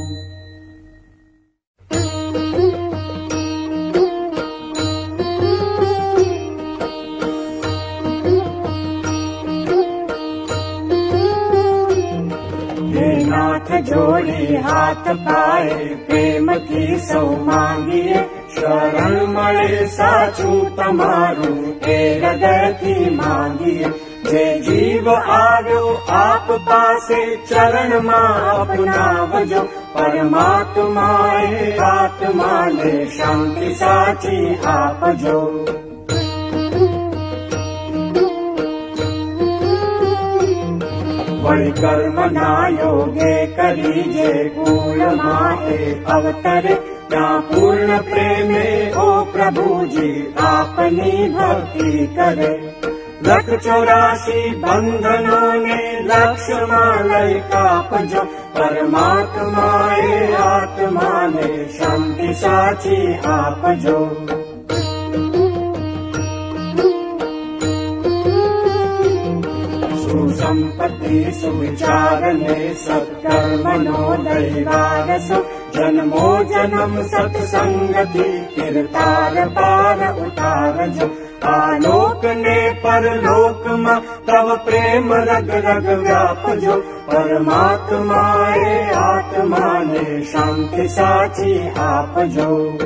હાથ 15.10 15.10
પાય 15.20 15.76
પ્રેમથી 16.06 16.98
સૌ 17.00 17.28
માંગીએ 17.42 18.20
શરણ 18.50 19.16
મળે 19.30 19.86
સાચું 19.88 20.60
તમારું 20.76 21.56
એ 21.88 21.96
હૃદયથી 22.16 23.08
માંગીએ 23.12 23.90
જે 24.26 24.44
જીવ 24.60 25.10
આવ્યો 25.14 25.90
આપ 26.18 26.52
પાસે 26.68 27.18
ચરણમાં 27.48 28.46
અપનાવજો 28.52 29.64
પરમાત્માએ 29.96 31.66
આત્માને 31.88 32.94
શાંતિ 33.18 33.74
સાચી 33.74 34.46
આપજો 34.70 35.36
वै 41.43 41.71
कर्म 41.71 42.21
ना 42.31 42.67
योगे 42.67 43.45
कली 43.47 44.03
पूरमा 44.47 45.39
अवतरे। 46.15 47.01
या 47.13 47.39
पूर्ण 47.39 47.97
प्रेमे 47.97 48.91
ओ 48.91 49.23
प्रभुजे 49.23 50.33
आपनी 50.39 51.29
भक्ति 51.29 52.07
करे। 52.19 52.51
लख 53.27 53.49
चौरासी 53.63 54.55
बंधनों 54.55 55.53
लक्ष 56.03 56.47
चरासि 56.47 57.35
बन्धनाे 58.59 59.51
लाल 59.71 60.33
आत्मा 60.33 61.27
ने 61.27 61.65
शांति 61.65 62.33
साची 62.33 63.19
आप 63.25 63.61
जो 63.79 63.97
सम्पत्ति 70.51 71.31
सुविचारणे 71.31 72.73
सत्कर्मणो 72.73 73.91
नो 73.91 74.15
जन्मो 75.75 76.43
जन् 76.43 77.03
सत्सङ्गति 77.03 78.47
किर 78.55 78.85
पार 78.85 80.25
उतार 80.25 80.87
जो। 80.87 81.11
आलोक 81.47 82.25
ने 82.25 82.69
परलोक 82.69 83.67
मा 83.67 83.99
तव 83.99 84.61
प्रेम 84.65 85.13
रग 85.13 85.49
रग 85.49 85.99
व्याप 85.99 86.43
जो। 86.45 86.55
व्यापजो 86.55 86.81
परमात्मात्मा 86.81 89.79
ने 89.79 90.25
शान्ति 90.25 90.87
साची 90.87 91.69
आप 91.69 92.15
जो। 92.19 92.77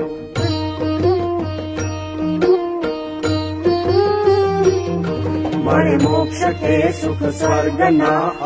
मणिमोक्ष 5.66 6.44
ते 6.44 6.92
सुख 6.92 7.24
स्वर्ग 7.24 7.78
न 7.82 8.02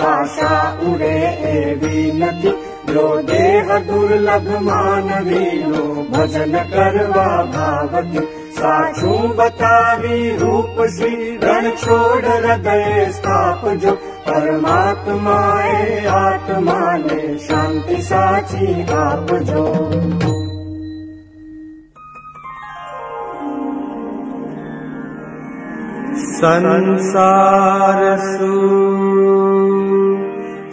आशा 0.05 0.79
उरे 0.81 1.17
एनति 1.51 2.47
यो 2.89 3.17
देह 3.17 3.79
दुर्लभ 3.79 4.61
मानवी 4.61 5.63
नो 5.63 5.83
भजन 6.11 6.53
साक्षि 8.59 10.37
रूप 10.41 10.85
श्रीरण 10.87 11.71
छोड़ 11.71 12.25
हृदय 12.25 13.07
स्थाप 13.11 13.67
जो। 13.67 13.91
परमात्माए 14.27 16.05
आत्माने 16.05 17.37
शांति 17.37 18.01
साची 18.01 18.81
आप 18.81 19.27
जो। 19.31 20.38
संसारसु। 26.39 27.19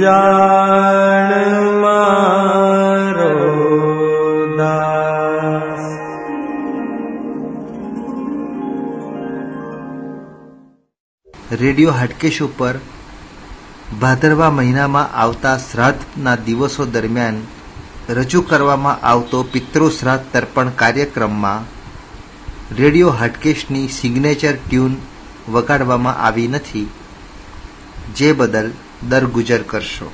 જાણ 0.06 1.30
મારો 1.80 3.30
દાસ. 4.58 5.86
રેડિયો 11.52 11.92
હાટકેશ 11.92 12.40
ઉપર 12.42 12.74
ભાદરવા 14.00 14.50
મહિનામાં 14.50 15.12
આવતા 15.16 15.56
શ્રાદ્ધના 15.56 16.36
દિવસો 16.46 16.86
દરમિયાન 16.86 17.38
રજૂ 18.10 18.42
કરવામાં 18.42 19.02
આવતો 19.06 19.42
પિતૃ 19.42 19.90
શ્રાદ્ધ 19.90 20.26
તર્પણ 20.32 20.68
કાર્યક્રમમાં 20.68 21.68
રેડિયો 22.76 23.10
હાટકેશની 23.10 23.86
સિગ્નેચર 23.88 24.54
ટ્યુન 24.70 24.94
વગાડવામાં 25.48 26.16
આવી 26.26 26.48
નથી. 26.48 26.88
જે 28.16 28.32
બદલ 28.32 28.68
દરગુજર 29.02 29.62
કરશો. 29.62 30.10